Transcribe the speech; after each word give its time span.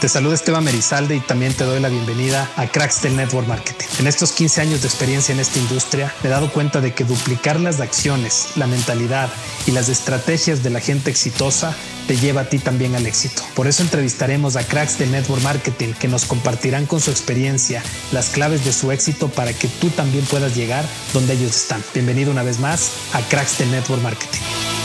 Te 0.00 0.08
saluda 0.08 0.34
Esteban 0.34 0.64
Merizalde 0.64 1.14
y 1.14 1.20
también 1.20 1.52
te 1.52 1.64
doy 1.64 1.78
la 1.78 1.90
bienvenida 1.90 2.50
a 2.56 2.66
Cracks 2.66 3.02
del 3.02 3.16
Network 3.16 3.46
Marketing. 3.46 3.86
En 3.98 4.06
estos 4.06 4.32
15 4.32 4.62
años 4.62 4.80
de 4.80 4.88
experiencia 4.88 5.34
en 5.34 5.40
esta 5.40 5.58
industria, 5.58 6.10
me 6.22 6.30
he 6.30 6.32
dado 6.32 6.50
cuenta 6.50 6.80
de 6.80 6.94
que 6.94 7.04
duplicar 7.04 7.60
las 7.60 7.80
acciones, 7.80 8.56
la 8.56 8.66
mentalidad 8.66 9.28
y 9.66 9.72
las 9.72 9.90
estrategias 9.90 10.62
de 10.62 10.70
la 10.70 10.80
gente 10.80 11.10
exitosa 11.10 11.76
te 12.06 12.16
lleva 12.16 12.40
a 12.40 12.48
ti 12.48 12.58
también 12.58 12.94
al 12.94 13.04
éxito. 13.04 13.42
Por 13.54 13.66
eso 13.66 13.82
entrevistaremos 13.82 14.56
a 14.56 14.66
cracks 14.66 14.98
de 14.98 15.06
Network 15.06 15.42
Marketing 15.42 15.92
que 15.92 16.08
nos 16.08 16.24
compartirán 16.24 16.86
con 16.86 17.02
su 17.02 17.10
experiencia 17.10 17.82
las 18.10 18.30
claves 18.30 18.64
de 18.64 18.72
su 18.72 18.92
éxito 18.92 19.28
para 19.28 19.52
que 19.52 19.68
tú 19.68 19.90
también 19.90 20.24
puedas 20.24 20.56
llegar 20.56 20.86
donde 21.12 21.34
ellos 21.34 21.54
están. 21.54 21.84
Bienvenido 21.92 22.30
una 22.30 22.42
vez 22.42 22.58
más 22.58 22.92
a 23.12 23.20
Cracks 23.28 23.58
de 23.58 23.66
Network 23.66 24.02
Marketing. 24.02 24.79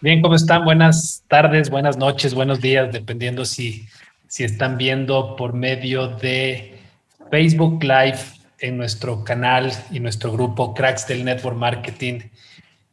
Bien, 0.00 0.22
¿cómo 0.22 0.36
están? 0.36 0.64
Buenas 0.64 1.24
tardes, 1.26 1.70
buenas 1.70 1.96
noches, 1.96 2.32
buenos 2.32 2.60
días, 2.60 2.92
dependiendo 2.92 3.44
si, 3.44 3.88
si 4.28 4.44
están 4.44 4.78
viendo 4.78 5.34
por 5.34 5.54
medio 5.54 6.06
de 6.06 6.78
Facebook 7.32 7.82
Live 7.82 8.20
en 8.60 8.76
nuestro 8.76 9.24
canal 9.24 9.72
y 9.90 9.98
nuestro 9.98 10.30
grupo 10.30 10.72
Cracks 10.72 11.08
del 11.08 11.24
Network 11.24 11.56
Marketing. 11.56 12.20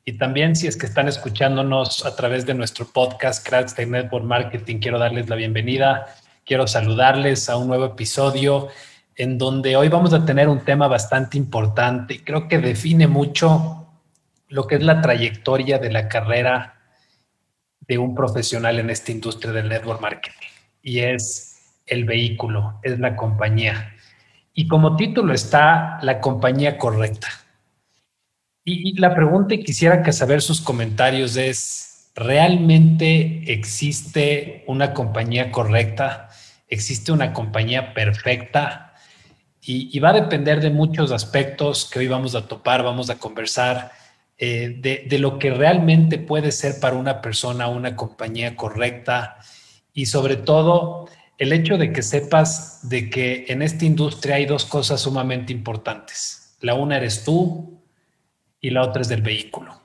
Y 0.04 0.14
también 0.14 0.56
si 0.56 0.66
es 0.66 0.78
que 0.78 0.88
están 0.88 1.08
escuchándonos 1.08 2.04
a 2.08 2.16
través 2.16 2.44
de 2.48 2.56
nuestro 2.56 2.88
podcast 2.88 3.48
Cracks 3.48 3.76
del 3.76 3.92
Network 3.92 4.26
Marketing, 4.26 4.80
quiero 4.80 4.98
darles 4.98 5.30
la 5.30 5.36
bienvenida. 5.36 6.08
Quiero 6.44 6.66
saludarles 6.66 7.50
a 7.50 7.58
un 7.58 7.68
nuevo 7.68 7.86
episodio 7.86 8.70
en 9.16 9.38
donde 9.38 9.76
hoy 9.76 9.90
vamos 9.90 10.12
a 10.16 10.26
tener 10.26 10.50
un 10.50 10.62
tema 10.62 10.88
bastante 10.88 11.38
importante 11.38 12.16
y 12.16 12.20
creo 12.22 12.48
que 12.48 12.58
define 12.58 13.06
mucho 13.06 13.86
lo 14.50 14.66
que 14.66 14.74
es 14.74 14.82
la 14.82 15.02
trayectoria 15.02 15.78
de 15.78 15.92
la 15.92 16.08
carrera 16.08 16.75
de 17.82 17.98
un 17.98 18.16
profesional 18.16 18.80
en 18.80 18.90
esta 18.90 19.12
industria 19.12 19.52
del 19.52 19.70
network 19.70 20.02
marketing 20.02 20.48
y 20.82 21.00
es 21.00 21.82
el 21.86 22.06
vehículo, 22.06 22.80
es 22.84 23.00
la 23.00 23.16
compañía. 23.16 23.94
Y 24.54 24.68
como 24.68 24.96
título 24.96 25.34
está 25.34 26.00
la 26.02 26.22
compañía 26.22 26.78
correcta. 26.78 27.28
Y, 28.64 28.98
la 29.00 29.14
pregunta 29.14 29.54
y 29.54 29.64
quisiera 29.64 30.02
que 30.02 30.14
saber 30.14 30.42
sus 30.42 30.62
comentarios 30.62 31.36
es, 31.36 32.12
¿realmente 32.16 33.52
existe 33.52 34.64
una 34.68 34.94
compañía 34.94 35.52
correcta? 35.52 36.30
¿Existe 36.68 37.12
una 37.12 37.34
compañía 37.34 37.94
perfecta? 37.94 38.96
Y, 39.62 39.96
y 39.96 40.00
va 40.00 40.10
a 40.10 40.22
depender 40.22 40.62
de 40.62 40.70
muchos 40.70 41.12
aspectos 41.12 41.90
que 41.92 42.00
hoy 42.00 42.08
vamos 42.08 42.34
a 42.34 42.48
topar, 42.48 42.84
vamos 42.84 43.10
a 43.10 43.18
conversar 43.18 43.92
eh, 44.38 45.06
de, 45.08 45.20
lo 45.20 45.40
que 45.40 45.52
realmente 45.52 46.18
puede 46.18 46.52
ser 46.52 46.80
para 46.82 46.98
una 46.98 47.22
persona 47.22 47.70
una 47.70 47.96
compañía 47.96 48.58
correcta 48.58 49.38
y 49.94 50.08
sobre 50.08 50.36
todo 50.36 51.08
el 51.38 51.54
hecho 51.54 51.78
de 51.78 51.94
que 51.94 52.02
sepas 52.02 52.90
de 52.90 53.10
que 53.10 53.46
en 53.48 53.62
esta 53.62 53.86
industria 53.86 54.36
hay 54.36 54.46
dos 54.46 54.66
cosas 54.66 55.02
sumamente 55.02 55.54
importantes. 55.54 56.58
La 56.60 56.74
una 56.74 56.98
eres 56.98 57.24
tú 57.24 57.82
y 58.60 58.72
la 58.72 58.84
otra 58.84 59.02
es 59.02 59.08
del 59.08 59.22
vehículo. 59.22 59.82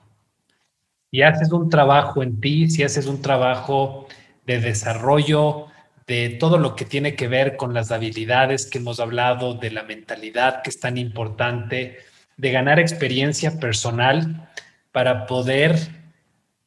Y 1.12 1.22
haces 1.22 1.52
un 1.52 1.68
trabajo 1.68 2.22
en 2.22 2.40
ti, 2.40 2.70
si 2.70 2.82
haces 2.82 3.06
un 3.06 3.22
trabajo 3.22 4.08
de 4.46 4.60
desarrollo, 4.60 5.66
de 6.08 6.30
todo 6.30 6.58
lo 6.58 6.74
que 6.74 6.84
tiene 6.84 7.14
que 7.14 7.28
ver 7.28 7.56
con 7.56 7.72
las 7.72 7.92
habilidades 7.92 8.68
que 8.68 8.78
hemos 8.78 8.98
hablado, 8.98 9.54
de 9.54 9.70
la 9.70 9.84
mentalidad 9.84 10.62
que 10.62 10.70
es 10.70 10.80
tan 10.80 10.98
importante, 10.98 11.98
de 12.40 12.50
ganar 12.50 12.80
experiencia 12.80 13.60
personal 13.60 14.48
para 14.92 15.26
poder 15.26 15.76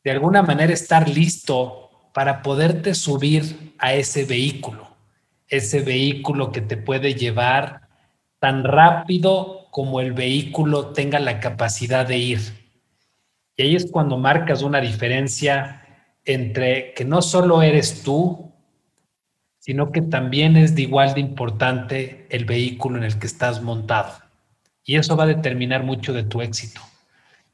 de 0.03 0.11
alguna 0.11 0.43
manera 0.43 0.71
estar 0.71 1.09
listo 1.09 1.89
para 2.13 2.43
poderte 2.43 2.93
subir 2.93 3.73
a 3.79 3.93
ese 3.93 4.25
vehículo, 4.25 4.95
ese 5.47 5.81
vehículo 5.81 6.51
que 6.51 6.61
te 6.61 6.77
puede 6.77 7.15
llevar 7.15 7.89
tan 8.39 8.63
rápido 8.63 9.67
como 9.71 9.99
el 9.99 10.13
vehículo 10.13 10.87
tenga 10.87 11.19
la 11.19 11.39
capacidad 11.39 12.07
de 12.07 12.17
ir. 12.17 12.39
Y 13.55 13.63
ahí 13.63 13.75
es 13.75 13.89
cuando 13.89 14.17
marcas 14.17 14.61
una 14.61 14.79
diferencia 14.79 15.81
entre 16.23 16.93
que 16.93 17.03
no 17.03 17.23
solo 17.23 17.63
eres 17.63 18.03
tú, 18.03 18.51
sino 19.57 19.91
que 19.91 20.01
también 20.01 20.55
es 20.55 20.75
de 20.75 20.83
igual 20.83 21.15
de 21.15 21.21
importante 21.21 22.27
el 22.29 22.45
vehículo 22.45 22.97
en 22.97 23.05
el 23.05 23.17
que 23.17 23.27
estás 23.27 23.61
montado. 23.61 24.22
Y 24.85 24.97
eso 24.97 25.15
va 25.15 25.23
a 25.23 25.27
determinar 25.27 25.83
mucho 25.83 26.13
de 26.13 26.23
tu 26.23 26.41
éxito. 26.41 26.81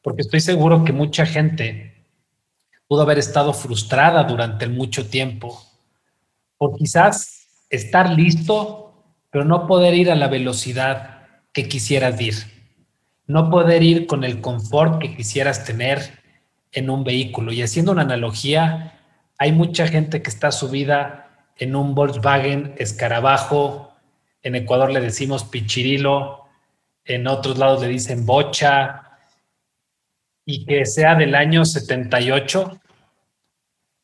Porque 0.01 0.21
estoy 0.21 0.39
seguro 0.39 0.83
que 0.83 0.93
mucha 0.93 1.25
gente 1.25 2.05
pudo 2.87 3.01
haber 3.03 3.19
estado 3.19 3.53
frustrada 3.53 4.23
durante 4.23 4.67
mucho 4.67 5.07
tiempo 5.07 5.61
por 6.57 6.75
quizás 6.75 7.47
estar 7.69 8.11
listo, 8.11 8.93
pero 9.29 9.45
no 9.45 9.67
poder 9.67 9.93
ir 9.93 10.11
a 10.11 10.15
la 10.15 10.27
velocidad 10.27 11.27
que 11.53 11.67
quisieras 11.67 12.19
ir. 12.19 12.35
No 13.27 13.49
poder 13.49 13.83
ir 13.83 14.07
con 14.07 14.23
el 14.23 14.41
confort 14.41 14.99
que 14.99 15.15
quisieras 15.15 15.63
tener 15.65 16.19
en 16.71 16.89
un 16.89 17.03
vehículo. 17.03 17.51
Y 17.51 17.61
haciendo 17.61 17.91
una 17.91 18.01
analogía, 18.01 18.99
hay 19.37 19.51
mucha 19.51 19.87
gente 19.87 20.21
que 20.21 20.29
está 20.29 20.51
subida 20.51 21.47
en 21.57 21.75
un 21.75 21.93
Volkswagen 21.93 22.73
escarabajo, 22.77 23.93
en 24.41 24.55
Ecuador 24.55 24.91
le 24.91 25.01
decimos 25.01 25.43
pichirilo, 25.43 26.45
en 27.09 27.27
otros 27.27 27.57
lados 27.57 27.81
le 27.81 27.87
dicen 27.87 28.25
bocha, 28.25 29.09
y 30.45 30.65
que 30.65 30.85
sea 30.85 31.13
del 31.13 31.35
año 31.35 31.63
78 31.63 32.81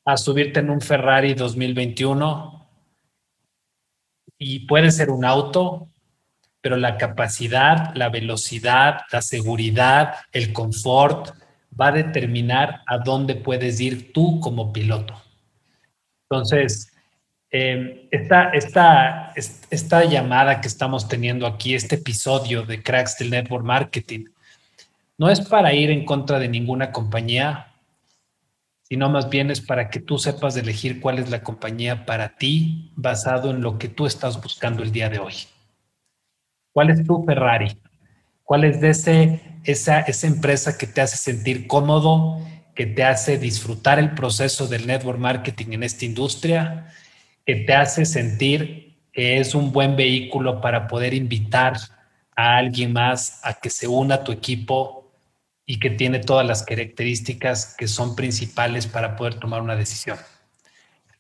a 0.06 0.18
subirte 0.18 0.60
en 0.60 0.70
un 0.70 0.80
Ferrari 0.80 1.34
2021 1.34 2.70
y 4.38 4.68
puede 4.68 4.92
ser 4.92 5.10
un 5.10 5.26
auto, 5.26 5.90
pero 6.62 6.78
la 6.78 6.98
capacidad, 6.98 7.96
la 7.96 8.10
velocidad, 8.10 9.02
la 9.12 9.24
seguridad, 9.24 10.18
el 10.32 10.54
confort 10.54 11.36
va 11.80 11.88
a 11.88 11.94
determinar 11.94 12.82
a 12.86 13.00
dónde 13.00 13.36
puedes 13.36 13.80
ir 13.80 14.14
tú 14.14 14.40
como 14.40 14.72
piloto. 14.72 15.20
Entonces, 16.30 16.95
eh, 17.58 18.10
esta, 18.12 18.50
esta, 18.50 19.34
esta 19.70 20.04
llamada 20.04 20.60
que 20.60 20.68
estamos 20.68 21.08
teniendo 21.08 21.48
aquí, 21.48 21.74
este 21.74 21.96
episodio 21.96 22.64
de 22.64 22.84
Cracks 22.84 23.18
del 23.18 23.30
Network 23.30 23.64
Marketing, 23.64 24.26
no 25.18 25.30
es 25.30 25.40
para 25.40 25.74
ir 25.74 25.90
en 25.90 26.04
contra 26.04 26.38
de 26.38 26.50
ninguna 26.50 26.92
compañía, 26.92 27.68
sino 28.84 29.10
más 29.10 29.30
bien 29.30 29.52
es 29.52 29.62
para 29.62 29.90
que 29.90 30.02
tú 30.02 30.18
sepas 30.18 30.58
elegir 30.58 31.00
cuál 31.00 31.18
es 31.18 31.30
la 31.30 31.44
compañía 31.44 32.06
para 32.06 32.36
ti 32.36 32.92
basado 32.98 33.52
en 33.52 33.62
lo 33.62 33.78
que 33.78 33.88
tú 33.88 34.06
estás 34.06 34.42
buscando 34.42 34.84
el 34.84 34.92
día 34.92 35.08
de 35.08 35.20
hoy. 35.20 35.36
¿Cuál 36.74 36.90
es 36.90 37.08
tu 37.08 37.24
Ferrari? 37.24 37.80
¿Cuál 38.44 38.66
es 38.66 38.82
de 38.82 38.90
ese, 38.90 39.40
esa, 39.64 40.02
esa 40.02 40.28
empresa 40.28 40.78
que 40.78 40.88
te 40.88 41.00
hace 41.00 41.16
sentir 41.16 41.68
cómodo, 41.68 42.38
que 42.76 42.86
te 42.86 43.06
hace 43.06 43.38
disfrutar 43.38 43.98
el 43.98 44.14
proceso 44.14 44.68
del 44.68 44.86
network 44.88 45.20
marketing 45.20 45.68
en 45.72 45.84
esta 45.84 46.04
industria? 46.04 46.92
Que 47.46 47.56
te 47.56 47.74
hace 47.74 48.06
sentir 48.06 48.98
que 49.12 49.40
es 49.40 49.56
un 49.56 49.72
buen 49.72 49.96
vehículo 49.96 50.60
para 50.60 50.88
poder 50.88 51.14
invitar 51.14 51.78
a 52.36 52.58
alguien 52.58 52.92
más 52.92 53.40
a 53.44 53.54
que 53.54 53.70
se 53.70 53.88
una 53.88 54.16
a 54.16 54.24
tu 54.24 54.32
equipo 54.32 55.12
y 55.66 55.80
que 55.80 55.90
tiene 55.90 56.20
todas 56.20 56.46
las 56.46 56.64
características 56.64 57.76
que 57.78 57.88
son 57.88 58.16
principales 58.16 58.88
para 58.88 59.16
poder 59.16 59.36
tomar 59.36 59.62
una 59.62 59.76
decisión. 59.76 60.18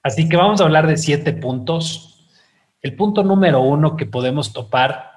Así 0.03 0.29
que 0.29 0.37
vamos 0.37 0.61
a 0.61 0.65
hablar 0.65 0.87
de 0.87 0.97
siete 0.97 1.33
puntos. 1.33 2.29
El 2.81 2.95
punto 2.95 3.23
número 3.23 3.61
uno 3.61 3.95
que 3.95 4.05
podemos 4.05 4.53
topar 4.53 5.15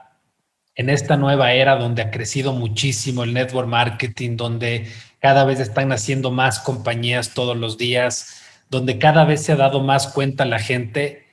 en 0.74 0.88
esta 0.88 1.16
nueva 1.16 1.52
era 1.52 1.76
donde 1.76 2.02
ha 2.02 2.10
crecido 2.10 2.52
muchísimo 2.52 3.24
el 3.24 3.34
network 3.34 3.68
marketing, 3.68 4.36
donde 4.36 4.88
cada 5.18 5.44
vez 5.44 5.58
están 5.58 5.88
naciendo 5.88 6.30
más 6.30 6.60
compañías 6.60 7.34
todos 7.34 7.56
los 7.56 7.76
días, 7.76 8.40
donde 8.70 8.98
cada 8.98 9.24
vez 9.24 9.42
se 9.42 9.52
ha 9.52 9.56
dado 9.56 9.80
más 9.80 10.08
cuenta 10.08 10.44
la 10.44 10.58
gente 10.58 11.26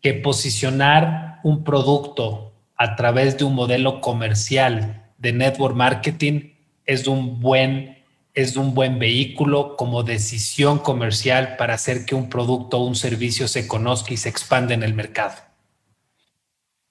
que 0.00 0.14
posicionar 0.14 1.40
un 1.42 1.64
producto 1.64 2.52
a 2.76 2.96
través 2.96 3.36
de 3.38 3.44
un 3.44 3.54
modelo 3.54 4.00
comercial 4.00 5.10
de 5.18 5.32
network 5.32 5.74
marketing 5.74 6.52
es 6.86 7.06
un 7.06 7.40
buen 7.40 7.98
es 8.34 8.56
un 8.56 8.72
buen 8.72 9.00
vehículo 9.00 9.74
como 9.76 10.04
decisión 10.04 10.78
comercial 10.78 11.56
para 11.56 11.74
hacer 11.74 12.04
que 12.04 12.14
un 12.14 12.30
producto 12.30 12.78
o 12.78 12.86
un 12.86 12.94
servicio 12.94 13.48
se 13.48 13.66
conozca 13.66 14.14
y 14.14 14.16
se 14.16 14.28
expande 14.28 14.74
en 14.74 14.84
el 14.84 14.94
mercado. 14.94 15.34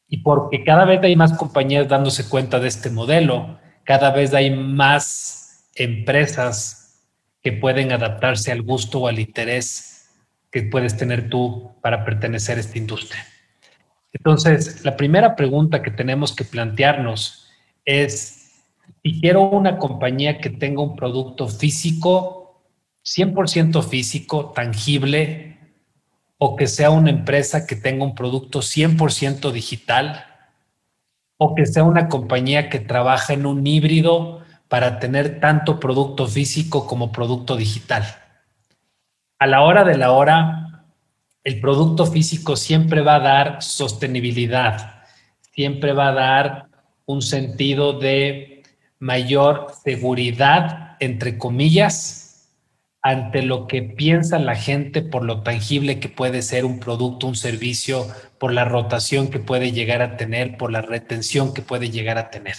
Y 0.09 0.17
porque 0.17 0.65
cada 0.65 0.83
vez 0.83 1.01
hay 1.03 1.15
más 1.15 1.37
compañías 1.37 1.87
dándose 1.87 2.27
cuenta 2.27 2.59
de 2.59 2.67
este 2.67 2.89
modelo, 2.89 3.59
cada 3.85 4.11
vez 4.11 4.33
hay 4.33 4.51
más 4.51 5.69
empresas 5.75 6.76
que 7.47 7.53
pueden 7.53 7.93
adaptarse 7.93 8.51
al 8.51 8.61
gusto 8.61 8.99
o 8.99 9.07
al 9.07 9.19
interés 9.19 10.09
que 10.51 10.63
puedes 10.63 10.97
tener 10.97 11.29
tú 11.29 11.71
para 11.81 12.03
pertenecer 12.03 12.57
a 12.57 12.59
esta 12.59 12.77
industria. 12.77 13.25
Entonces, 14.11 14.83
la 14.83 14.97
primera 14.97 15.33
pregunta 15.37 15.81
que 15.81 15.89
tenemos 15.89 16.35
que 16.35 16.43
plantearnos 16.43 17.47
es, 17.85 18.65
si 19.01 19.21
quiero 19.21 19.43
una 19.43 19.77
compañía 19.77 20.39
que 20.39 20.49
tenga 20.49 20.81
un 20.81 20.97
producto 20.97 21.47
físico 21.47 22.65
100% 23.05 23.81
físico, 23.81 24.51
tangible, 24.53 25.57
o 26.37 26.57
que 26.57 26.67
sea 26.67 26.89
una 26.89 27.11
empresa 27.11 27.65
que 27.65 27.77
tenga 27.77 28.03
un 28.03 28.13
producto 28.13 28.59
100% 28.59 29.53
digital, 29.53 30.25
o 31.37 31.55
que 31.55 31.65
sea 31.65 31.85
una 31.85 32.09
compañía 32.09 32.67
que 32.67 32.79
trabaja 32.79 33.31
en 33.31 33.45
un 33.45 33.65
híbrido 33.65 34.41
para 34.67 34.99
tener 34.99 35.39
tanto 35.39 35.79
producto 35.79 36.27
físico 36.27 36.85
como 36.87 37.11
producto 37.11 37.55
digital. 37.55 38.03
A 39.39 39.47
la 39.47 39.61
hora 39.61 39.83
de 39.83 39.97
la 39.97 40.11
hora, 40.11 40.85
el 41.43 41.61
producto 41.61 42.05
físico 42.05 42.55
siempre 42.55 43.01
va 43.01 43.15
a 43.15 43.19
dar 43.19 43.63
sostenibilidad, 43.63 45.03
siempre 45.53 45.93
va 45.93 46.09
a 46.09 46.13
dar 46.13 46.67
un 47.05 47.21
sentido 47.21 47.93
de 47.97 48.63
mayor 48.99 49.67
seguridad, 49.83 50.97
entre 50.99 51.37
comillas, 51.37 52.49
ante 53.01 53.41
lo 53.41 53.67
que 53.67 53.83
piensa 53.83 54.39
la 54.39 54.55
gente 54.55 55.01
por 55.01 55.23
lo 55.23 55.43
tangible 55.43 55.99
que 55.99 56.09
puede 56.09 56.41
ser 56.41 56.65
un 56.65 56.79
producto, 56.79 57.27
un 57.27 57.35
servicio, 57.35 58.05
por 58.37 58.51
la 58.51 58.65
rotación 58.65 59.29
que 59.29 59.39
puede 59.39 59.71
llegar 59.71 60.01
a 60.01 60.17
tener, 60.17 60.57
por 60.57 60.71
la 60.71 60.81
retención 60.81 61.53
que 61.53 61.61
puede 61.61 61.89
llegar 61.89 62.17
a 62.17 62.29
tener. 62.29 62.55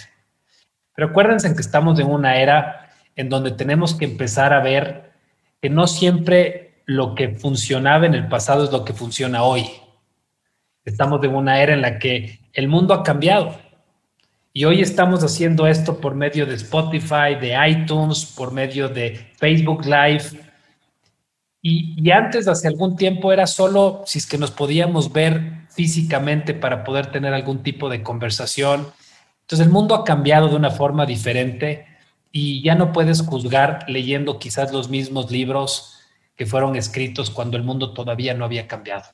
Pero 0.99 1.13
que 1.13 1.61
estamos 1.61 1.97
en 1.97 2.07
una 2.07 2.41
era 2.41 2.89
en 3.15 3.29
donde 3.29 3.51
tenemos 3.51 3.93
que 3.93 4.03
empezar 4.03 4.51
a 4.51 4.59
ver 4.59 5.13
que 5.61 5.69
no 5.69 5.87
siempre 5.87 6.81
lo 6.85 7.15
que 7.15 7.29
funcionaba 7.29 8.05
en 8.05 8.15
el 8.15 8.27
pasado 8.27 8.65
es 8.65 8.71
lo 8.73 8.83
que 8.83 8.91
funciona 8.91 9.43
hoy. 9.43 9.65
Estamos 10.83 11.23
en 11.23 11.33
una 11.33 11.61
era 11.61 11.73
en 11.73 11.81
la 11.81 11.99
que 11.99 12.41
el 12.51 12.67
mundo 12.67 12.93
ha 12.93 13.03
cambiado. 13.03 13.57
Y 14.51 14.65
hoy 14.65 14.81
estamos 14.81 15.23
haciendo 15.23 15.67
esto 15.67 16.01
por 16.01 16.15
medio 16.15 16.45
de 16.45 16.55
Spotify, 16.55 17.35
de 17.39 17.55
iTunes, 17.69 18.25
por 18.25 18.51
medio 18.51 18.89
de 18.89 19.25
Facebook 19.37 19.85
Live. 19.85 20.23
Y, 21.61 21.95
y, 21.95 22.11
antes, 22.11 22.45
hace 22.49 22.67
algún 22.67 22.97
tiempo, 22.97 23.31
era 23.31 23.47
solo 23.47 24.03
si 24.05 24.19
es 24.19 24.27
que 24.27 24.37
nos 24.37 24.51
podíamos 24.51 25.13
ver 25.13 25.65
físicamente 25.69 26.53
para 26.53 26.83
poder 26.83 27.09
tener 27.09 27.33
algún 27.33 27.63
tipo 27.63 27.87
de 27.87 28.03
conversación. 28.03 28.85
Entonces 29.49 29.65
el 29.65 29.73
mundo 29.73 29.95
ha 29.95 30.03
cambiado 30.03 30.47
de 30.47 30.55
una 30.55 30.69
forma 30.69 31.07
diferente 31.07 31.87
y 32.31 32.61
ya 32.61 32.75
no 32.75 32.91
puedes 32.91 33.23
juzgar 33.23 33.83
leyendo 33.87 34.37
quizás 34.37 34.71
los 34.71 34.89
mismos 34.89 35.31
libros 35.31 35.97
que 36.35 36.45
fueron 36.45 36.75
escritos 36.75 37.31
cuando 37.31 37.57
el 37.57 37.63
mundo 37.63 37.91
todavía 37.91 38.35
no 38.35 38.45
había 38.45 38.67
cambiado. 38.67 39.05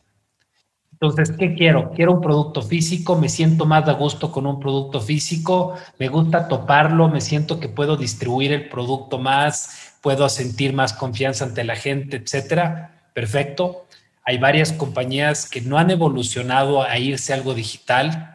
Entonces, 0.92 1.32
¿qué 1.38 1.56
quiero? 1.56 1.90
Quiero 1.92 2.12
un 2.12 2.22
producto 2.22 2.62
físico, 2.62 3.16
me 3.16 3.30
siento 3.30 3.66
más 3.66 3.88
a 3.88 3.94
gusto 3.94 4.30
con 4.30 4.46
un 4.46 4.60
producto 4.60 5.00
físico, 5.00 5.76
me 6.00 6.10
gusta 6.10 6.50
toparlo, 6.50 7.08
me 7.08 7.22
siento 7.22 7.58
que 7.58 7.70
puedo 7.70 7.96
distribuir 7.96 8.52
el 8.52 8.68
producto 8.68 9.18
más, 9.18 9.96
puedo 10.02 10.28
sentir 10.28 10.74
más 10.74 10.92
confianza 10.92 11.46
ante 11.46 11.64
la 11.64 11.78
gente, 11.78 12.18
etcétera. 12.18 13.08
Perfecto. 13.14 13.86
Hay 14.26 14.38
varias 14.38 14.74
compañías 14.74 15.50
que 15.50 15.62
no 15.62 15.78
han 15.78 15.92
evolucionado 15.92 16.84
a 16.84 16.98
irse 16.98 17.32
a 17.32 17.38
algo 17.38 17.54
digital, 17.54 18.35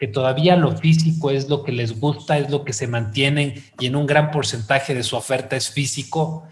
que 0.00 0.08
todavía 0.08 0.56
lo 0.56 0.74
físico 0.78 1.30
es 1.30 1.50
lo 1.50 1.62
que 1.62 1.72
les 1.72 2.00
gusta, 2.00 2.38
es 2.38 2.48
lo 2.48 2.64
que 2.64 2.72
se 2.72 2.86
mantienen 2.86 3.62
y 3.78 3.84
en 3.84 3.96
un 3.96 4.06
gran 4.06 4.30
porcentaje 4.30 4.94
de 4.94 5.02
su 5.02 5.14
oferta 5.14 5.56
es 5.56 5.68
físico. 5.68 6.44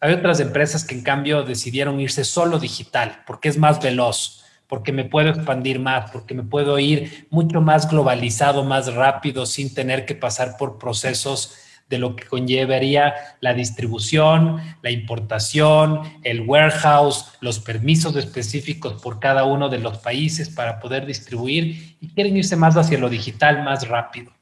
Hay 0.00 0.14
otras 0.14 0.40
empresas 0.40 0.84
que 0.84 0.96
en 0.96 1.04
cambio 1.04 1.44
decidieron 1.44 2.00
irse 2.00 2.24
solo 2.24 2.58
digital 2.58 3.22
porque 3.24 3.50
es 3.50 3.56
más 3.56 3.80
veloz, 3.80 4.42
porque 4.66 4.90
me 4.90 5.04
puedo 5.04 5.28
expandir 5.28 5.78
más, 5.78 6.10
porque 6.10 6.34
me 6.34 6.42
puedo 6.42 6.76
ir 6.80 7.28
mucho 7.30 7.60
más 7.60 7.88
globalizado, 7.88 8.64
más 8.64 8.92
rápido, 8.92 9.46
sin 9.46 9.72
tener 9.72 10.04
que 10.04 10.16
pasar 10.16 10.56
por 10.56 10.76
procesos 10.76 11.54
de 11.88 11.98
lo 11.98 12.16
que 12.16 12.26
conllevaría 12.26 13.14
la 13.40 13.54
distribución, 13.54 14.60
la 14.82 14.90
importación, 14.90 16.02
el 16.22 16.42
warehouse, 16.42 17.32
los 17.40 17.60
permisos 17.60 18.14
específicos 18.16 19.00
por 19.02 19.20
cada 19.20 19.44
uno 19.44 19.68
de 19.68 19.78
los 19.78 19.98
países 19.98 20.50
para 20.50 20.80
poder 20.80 21.06
distribuir 21.06 21.96
y 22.00 22.08
quieren 22.08 22.36
irse 22.36 22.56
más 22.56 22.76
hacia 22.76 22.98
lo 22.98 23.08
digital 23.08 23.64
más 23.64 23.88
rápido. 23.88 24.32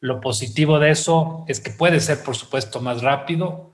Lo 0.00 0.20
positivo 0.20 0.78
de 0.78 0.90
eso 0.90 1.44
es 1.48 1.60
que 1.60 1.70
puede 1.70 2.00
ser, 2.00 2.22
por 2.22 2.36
supuesto, 2.36 2.80
más 2.80 3.02
rápido. 3.02 3.72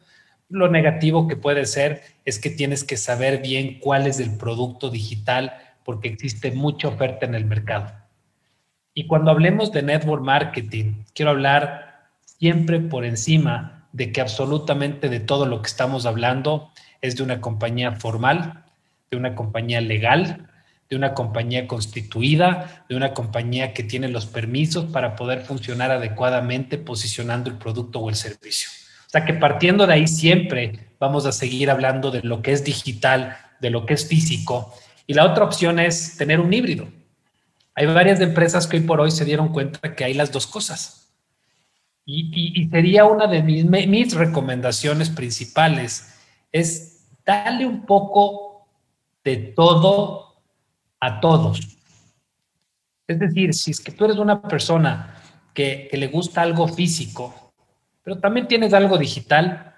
Lo 0.48 0.68
negativo 0.68 1.28
que 1.28 1.36
puede 1.36 1.66
ser 1.66 2.02
es 2.24 2.38
que 2.38 2.50
tienes 2.50 2.84
que 2.84 2.96
saber 2.96 3.42
bien 3.42 3.78
cuál 3.80 4.06
es 4.06 4.20
el 4.20 4.36
producto 4.36 4.88
digital 4.88 5.52
porque 5.84 6.08
existe 6.08 6.50
mucha 6.52 6.88
oferta 6.88 7.26
en 7.26 7.34
el 7.34 7.44
mercado. 7.44 7.92
Y 8.94 9.06
cuando 9.06 9.32
hablemos 9.32 9.72
de 9.72 9.82
network 9.82 10.22
marketing, 10.22 11.04
quiero 11.14 11.32
hablar 11.32 11.83
siempre 12.44 12.78
por 12.78 13.06
encima 13.06 13.86
de 13.92 14.12
que 14.12 14.20
absolutamente 14.20 15.08
de 15.08 15.18
todo 15.18 15.46
lo 15.46 15.62
que 15.62 15.66
estamos 15.68 16.04
hablando 16.04 16.70
es 17.00 17.16
de 17.16 17.22
una 17.22 17.40
compañía 17.40 17.92
formal, 17.92 18.64
de 19.10 19.16
una 19.16 19.34
compañía 19.34 19.80
legal, 19.80 20.50
de 20.90 20.96
una 20.96 21.14
compañía 21.14 21.66
constituida, 21.66 22.84
de 22.86 22.96
una 22.96 23.14
compañía 23.14 23.72
que 23.72 23.82
tiene 23.82 24.08
los 24.08 24.26
permisos 24.26 24.84
para 24.92 25.16
poder 25.16 25.40
funcionar 25.40 25.90
adecuadamente 25.90 26.76
posicionando 26.76 27.48
el 27.48 27.56
producto 27.56 28.00
o 28.00 28.10
el 28.10 28.14
servicio. 28.14 28.68
O 29.06 29.10
sea 29.10 29.24
que 29.24 29.32
partiendo 29.32 29.86
de 29.86 29.94
ahí 29.94 30.06
siempre 30.06 30.90
vamos 31.00 31.24
a 31.24 31.32
seguir 31.32 31.70
hablando 31.70 32.10
de 32.10 32.20
lo 32.22 32.42
que 32.42 32.52
es 32.52 32.62
digital, 32.62 33.38
de 33.58 33.70
lo 33.70 33.86
que 33.86 33.94
es 33.94 34.06
físico. 34.06 34.74
Y 35.06 35.14
la 35.14 35.24
otra 35.24 35.44
opción 35.44 35.78
es 35.78 36.18
tener 36.18 36.40
un 36.40 36.52
híbrido. 36.52 36.88
Hay 37.74 37.86
varias 37.86 38.20
empresas 38.20 38.66
que 38.66 38.76
hoy 38.76 38.82
por 38.82 39.00
hoy 39.00 39.10
se 39.10 39.24
dieron 39.24 39.48
cuenta 39.48 39.94
que 39.94 40.04
hay 40.04 40.12
las 40.12 40.30
dos 40.30 40.46
cosas 40.46 41.03
y, 42.06 42.68
sería 42.70 43.06
una 43.06 43.26
de 43.26 43.42
mis, 43.42 44.14
recomendaciones 44.14 45.10
principales, 45.10 46.14
es 46.52 47.06
darle 47.24 47.66
un 47.66 47.86
poco 47.86 48.66
de 49.24 49.36
todo 49.36 50.36
a 51.00 51.20
todos. 51.20 51.78
Es 53.06 53.18
decir, 53.18 53.54
si 53.54 53.70
es 53.70 53.80
que 53.80 53.92
tú 53.92 54.04
eres 54.04 54.18
una 54.18 54.42
persona 54.42 55.20
que 55.52 55.88
le 55.92 56.08
gusta 56.08 56.42
algo 56.42 56.68
físico, 56.68 57.52
pero 58.02 58.18
también 58.18 58.46
tienes 58.46 58.74
algo 58.74 58.98
digital, 58.98 59.73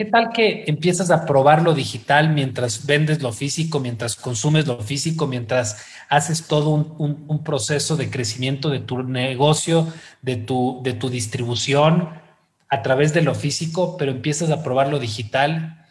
¿Qué 0.00 0.04
tal 0.04 0.30
que 0.30 0.62
empiezas 0.68 1.10
a 1.10 1.26
probar 1.26 1.62
lo 1.62 1.74
digital 1.74 2.28
mientras 2.32 2.86
vendes 2.86 3.20
lo 3.20 3.32
físico, 3.32 3.80
mientras 3.80 4.14
consumes 4.14 4.64
lo 4.68 4.78
físico, 4.80 5.26
mientras 5.26 5.84
haces 6.08 6.46
todo 6.46 6.70
un, 6.70 7.42
proceso 7.42 7.96
de 7.96 8.08
crecimiento 8.08 8.70
de 8.70 8.78
tu 8.78 9.02
negocio, 9.02 9.92
de 10.22 10.36
tu, 10.36 10.80
de 10.84 10.92
tu 10.92 11.10
distribución 11.10 12.10
a 12.68 12.82
través 12.82 13.12
de 13.12 13.22
lo 13.22 13.34
físico, 13.34 13.96
pero 13.96 14.12
empiezas 14.12 14.52
a 14.52 14.62
probar 14.62 14.88
lo 14.88 15.00
digital 15.00 15.84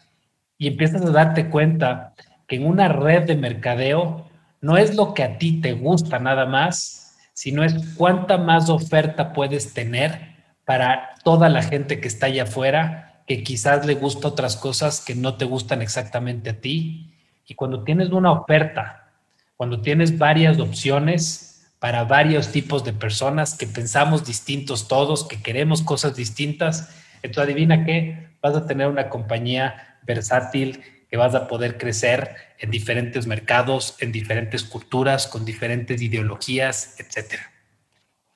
y 0.56 0.68
empiezas 0.68 1.02
a 1.02 1.10
darte 1.10 1.50
cuenta 1.50 2.14
que 2.46 2.56
en 2.56 2.66
una 2.66 2.88
red 2.88 3.24
de 3.24 3.36
mercadeo 3.36 4.26
no 4.62 4.78
es 4.78 4.96
lo 4.96 5.12
que 5.12 5.22
a 5.22 5.36
ti 5.36 5.60
te 5.60 5.74
gusta 5.74 6.18
nada 6.18 6.46
más, 6.46 7.14
sino 7.34 7.62
es 7.62 7.74
cuánta 7.94 8.38
más 8.38 8.70
oferta 8.70 9.34
puedes 9.34 9.74
tener 9.74 10.34
para 10.64 11.10
toda 11.24 11.50
la 11.50 11.62
gente 11.62 12.00
que 12.00 12.08
está 12.08 12.24
allá 12.24 12.44
afuera 12.44 13.07
que 13.28 13.42
quizás 13.42 13.84
le 13.84 13.94
gusta 13.94 14.28
otras 14.28 14.56
cosas 14.56 15.02
que 15.02 15.14
no 15.14 15.36
te 15.36 15.44
gustan 15.44 15.82
exactamente 15.82 16.48
a 16.48 16.60
ti. 16.60 17.14
Y 17.46 17.54
cuando 17.54 17.84
tienes 17.84 18.08
una 18.08 18.32
oferta, 18.32 19.10
cuando 19.56 19.82
tienes 19.82 20.16
varias 20.16 20.58
opciones 20.58 21.70
para 21.78 22.04
varios 22.04 22.50
tipos 22.50 22.84
de 22.84 22.94
personas 22.94 23.54
que 23.54 23.66
pensamos 23.66 24.26
distintos 24.26 24.88
todos, 24.88 25.28
que 25.28 25.42
queremos 25.42 25.82
cosas 25.82 26.16
distintas, 26.16 26.88
entonces 27.22 27.44
adivina 27.44 27.84
qué, 27.84 28.30
vas 28.40 28.56
a 28.56 28.66
tener 28.66 28.88
una 28.88 29.10
compañía 29.10 29.98
versátil 30.04 30.82
que 31.10 31.16
vas 31.18 31.34
a 31.34 31.48
poder 31.48 31.76
crecer 31.76 32.34
en 32.58 32.70
diferentes 32.70 33.26
mercados, 33.26 33.96
en 34.00 34.10
diferentes 34.10 34.64
culturas, 34.64 35.26
con 35.26 35.44
diferentes 35.44 36.00
ideologías, 36.00 36.98
etc. 36.98 37.40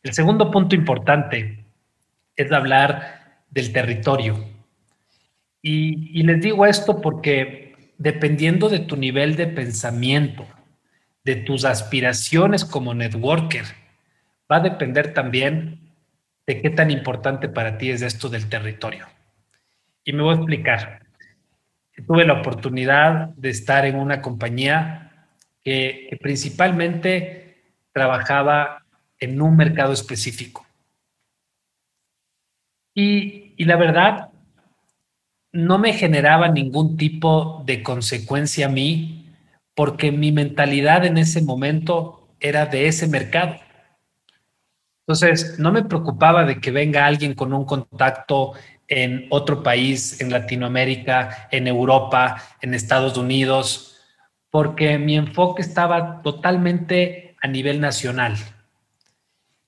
El 0.03 0.13
segundo 0.13 0.51
punto 0.51 0.75
importante 0.75 1.65
es 2.37 2.53
hablar 2.53 3.41
del 3.51 3.73
territorio. 3.73 4.52
Y, 5.63 6.25
les 6.25 6.41
digo 6.41 6.67
esto 6.67 7.01
porque 7.01 7.95
dependiendo 7.97 8.69
de 8.69 8.81
tu 8.81 8.97
nivel 8.97 9.37
de 9.37 9.47
pensamiento, 9.47 10.45
de 11.25 11.37
tus 11.37 11.65
aspiraciones 11.65 12.65
como 12.65 12.95
networker, 12.95 13.65
va 14.51 14.57
a 14.57 14.61
depender 14.61 15.15
también 15.15 15.79
de 16.49 16.61
qué 16.61 16.71
tan 16.71 16.91
importante 16.91 17.49
para 17.49 17.79
ti 17.79 17.91
es 17.91 18.03
esto 18.03 18.29
del 18.29 18.49
territorio. 18.49 19.07
Y 20.05 20.13
me 20.13 20.23
voy 20.23 20.35
a 20.35 20.39
explicar. 20.39 21.07
Tuve 22.09 22.27
la 22.27 22.41
oportunidad 22.41 23.29
de 23.37 23.51
estar 23.51 23.87
en 23.87 23.95
una 23.95 24.21
compañía 24.21 25.29
que, 25.63 26.19
principalmente 26.21 27.63
trabajaba 27.93 28.85
en 29.21 29.41
un 29.41 29.57
mercado 29.57 29.93
específico. 29.93 30.67
Y, 32.95 33.55
y 33.57 33.65
la 33.65 33.77
verdad, 33.77 34.32
no 35.53 35.79
me 35.79 35.93
generaba 35.93 36.49
ningún 36.49 36.97
tipo 36.97 37.63
de 37.67 37.83
consecuencia 37.83 38.67
a 38.67 38.71
mí 38.71 39.35
porque 39.75 40.11
mi 40.11 40.33
mentalidad 40.33 41.05
en 41.05 41.19
ese 41.19 41.43
momento 41.43 42.29
era 42.41 42.67
de 42.67 42.89
ese 42.89 43.07
mercado. 43.07 43.57
Entonces, 45.07 45.59
no 45.59 45.73
me 45.73 45.85
preocupaba 45.85 46.45
de 46.45 46.61
que 46.61 46.71
venga 46.71 47.07
alguien 47.07 47.35
con 47.35 47.53
un 47.53 47.65
contacto 47.65 48.53
en 48.89 49.27
otro 49.31 49.63
país, 49.63 50.21
en 50.21 50.31
Latinoamérica, 50.31 51.49
en 51.51 51.67
Europa, 51.67 52.43
en 52.61 52.75
Estados 52.75 53.17
Unidos, 53.17 53.97
porque 54.51 54.99
mi 54.99 55.17
enfoque 55.17 55.63
estaba 55.63 56.23
totalmente 56.23 57.37
a 57.43 57.49
nivel 57.49 57.81
nacional. 57.81 58.37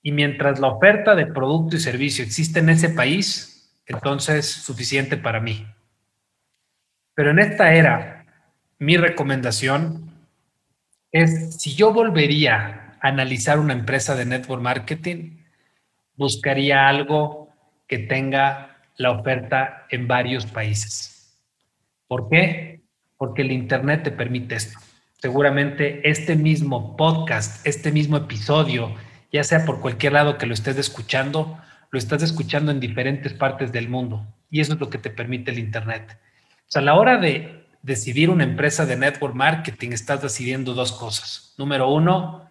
Y 0.01 0.11
mientras 0.11 0.59
la 0.59 0.67
oferta 0.67 1.15
de 1.15 1.25
producto 1.25 1.75
y 1.75 1.79
servicio 1.79 2.23
existe 2.23 2.59
en 2.59 2.69
ese 2.69 2.89
país, 2.89 3.73
entonces 3.87 4.45
suficiente 4.45 5.17
para 5.17 5.39
mí. 5.39 5.65
Pero 7.15 7.31
en 7.31 7.39
esta 7.39 7.73
era, 7.73 8.25
mi 8.77 8.97
recomendación 8.97 10.11
es, 11.11 11.55
si 11.61 11.73
yo 11.73 11.93
volvería 11.93 12.97
a 13.01 13.07
analizar 13.07 13.57
una 13.57 13.73
empresa 13.73 14.15
de 14.15 14.25
network 14.25 14.61
marketing, 14.61 15.37
buscaría 16.17 16.89
algo 16.89 17.49
que 17.87 17.99
tenga 17.99 18.77
la 18.97 19.11
oferta 19.11 19.85
en 19.89 20.07
varios 20.07 20.45
países. 20.45 21.37
¿Por 22.07 22.29
qué? 22.29 22.81
Porque 23.17 23.43
el 23.43 23.51
Internet 23.51 24.03
te 24.03 24.11
permite 24.11 24.55
esto. 24.55 24.77
Seguramente 25.19 26.07
este 26.07 26.35
mismo 26.35 26.97
podcast, 26.97 27.65
este 27.65 27.91
mismo 27.91 28.17
episodio, 28.17 28.93
ya 29.31 29.43
sea 29.43 29.65
por 29.65 29.79
cualquier 29.79 30.13
lado 30.13 30.37
que 30.37 30.45
lo 30.45 30.53
estés 30.53 30.77
escuchando, 30.77 31.57
lo 31.91 31.97
estás 31.97 32.23
escuchando 32.23 32.71
en 32.71 32.81
diferentes 32.81 33.33
partes 33.33 33.71
del 33.71 33.87
mundo. 33.87 34.25
Y 34.49 34.59
eso 34.59 34.73
es 34.73 34.79
lo 34.79 34.89
que 34.89 34.97
te 34.97 35.09
permite 35.09 35.51
el 35.51 35.59
Internet. 35.59 36.17
O 36.67 36.71
sea, 36.71 36.81
a 36.81 36.85
la 36.85 36.95
hora 36.95 37.17
de 37.17 37.65
decidir 37.81 38.29
una 38.29 38.43
empresa 38.43 38.85
de 38.85 38.97
network 38.97 39.35
marketing, 39.35 39.91
estás 39.91 40.21
decidiendo 40.21 40.73
dos 40.73 40.91
cosas. 40.91 41.53
Número 41.57 41.89
uno, 41.89 42.49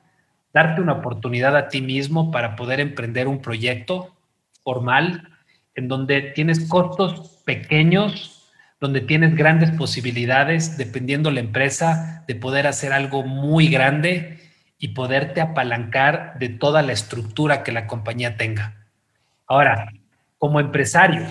darte 0.52 0.80
una 0.80 0.92
oportunidad 0.92 1.56
a 1.56 1.68
ti 1.68 1.82
mismo 1.82 2.30
para 2.30 2.54
poder 2.54 2.78
emprender 2.78 3.26
un 3.26 3.42
proyecto 3.42 4.14
formal 4.62 5.28
en 5.74 5.88
donde 5.88 6.22
tienes 6.22 6.68
costos 6.68 7.42
pequeños, 7.44 8.52
donde 8.80 9.00
tienes 9.00 9.34
grandes 9.34 9.72
posibilidades, 9.72 10.78
dependiendo 10.78 11.32
la 11.32 11.40
empresa, 11.40 12.24
de 12.28 12.36
poder 12.36 12.68
hacer 12.68 12.92
algo 12.92 13.24
muy 13.24 13.68
grande 13.68 14.38
y 14.78 14.88
poderte 14.88 15.40
apalancar 15.40 16.38
de 16.38 16.50
toda 16.50 16.82
la 16.82 16.92
estructura 16.92 17.64
que 17.64 17.72
la 17.72 17.88
compañía 17.88 18.36
tenga. 18.36 18.86
Ahora, 19.46 19.88
como 20.38 20.60
empresario, 20.60 21.26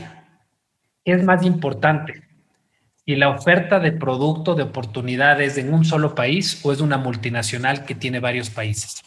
¿qué 1.06 1.14
es 1.14 1.24
más 1.24 1.44
importante? 1.44 2.24
¿Y 3.06 3.18
la 3.18 3.30
oferta 3.30 3.80
de 3.80 3.92
producto, 3.92 4.56
de 4.56 4.64
oportunidades 4.64 5.58
en 5.58 5.74
un 5.74 5.84
solo 5.84 6.16
país 6.16 6.62
o 6.64 6.72
es 6.72 6.80
una 6.80 6.98
multinacional 6.98 7.86
que 7.86 7.96
tiene 7.96 8.20
varios 8.20 8.50
países? 8.50 9.02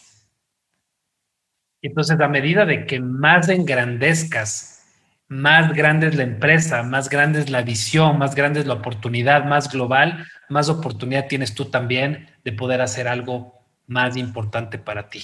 Entonces, 1.81 2.19
a 2.19 2.27
medida 2.27 2.65
de 2.65 2.85
que 2.85 2.99
más 2.99 3.49
engrandezcas, 3.49 4.85
más 5.29 5.73
grande 5.73 6.07
es 6.07 6.15
la 6.15 6.23
empresa, 6.23 6.83
más 6.83 7.09
grande 7.09 7.39
es 7.39 7.49
la 7.49 7.61
visión, 7.63 8.17
más 8.17 8.35
grande 8.35 8.59
es 8.59 8.67
la 8.67 8.75
oportunidad, 8.75 9.45
más 9.45 9.71
global, 9.71 10.25
más 10.47 10.69
oportunidad 10.69 11.27
tienes 11.27 11.55
tú 11.55 11.65
también 11.65 12.29
de 12.43 12.53
poder 12.53 12.81
hacer 12.81 13.07
algo 13.07 13.61
más 13.87 14.15
importante 14.15 14.77
para 14.77 15.09
ti. 15.09 15.23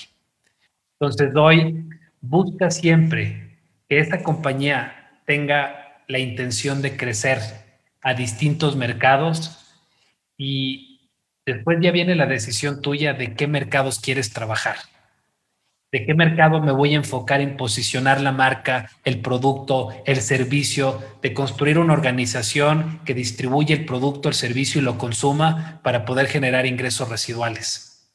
Entonces, 1.00 1.36
hoy 1.36 1.89
busca 2.22 2.72
siempre 2.72 3.60
que 3.88 4.00
esta 4.00 4.24
compañía 4.24 5.20
tenga 5.25 6.01
la 6.08 6.20
intención 6.20 6.82
de 6.82 6.98
crecer 6.98 7.39
a 8.03 8.13
distintos 8.13 8.75
mercados 8.75 9.60
y 10.38 11.10
después 11.45 11.77
ya 11.81 11.91
viene 11.91 12.15
la 12.15 12.25
decisión 12.25 12.81
tuya 12.81 13.13
de 13.13 13.33
qué 13.36 13.48
mercados 13.48 14.00
quieres 14.00 14.33
trabajar 14.33 14.77
de 15.93 16.07
qué 16.07 16.15
mercado 16.15 16.60
me 16.60 16.72
voy 16.72 16.93
a 16.93 16.98
enfocar 16.98 17.39
en 17.39 17.55
posicionar 17.55 18.19
la 18.19 18.31
marca, 18.31 18.89
el 19.05 19.22
producto, 19.22 19.89
el 20.07 20.17
servicio, 20.17 21.00
de 21.22 21.36
construir 21.36 21.77
una 21.77 21.93
organización 21.93 23.00
que 23.05 23.13
distribuye 23.13 23.75
el 23.75 23.86
producto, 23.86 24.27
el 24.27 24.33
servicio 24.33 24.81
y 24.81 24.83
lo 24.83 24.98
consuma 24.98 25.81
para 25.83 26.03
poder 26.03 26.25
generar 26.25 26.65
ingresos 26.65 27.10
residuales. 27.10 28.12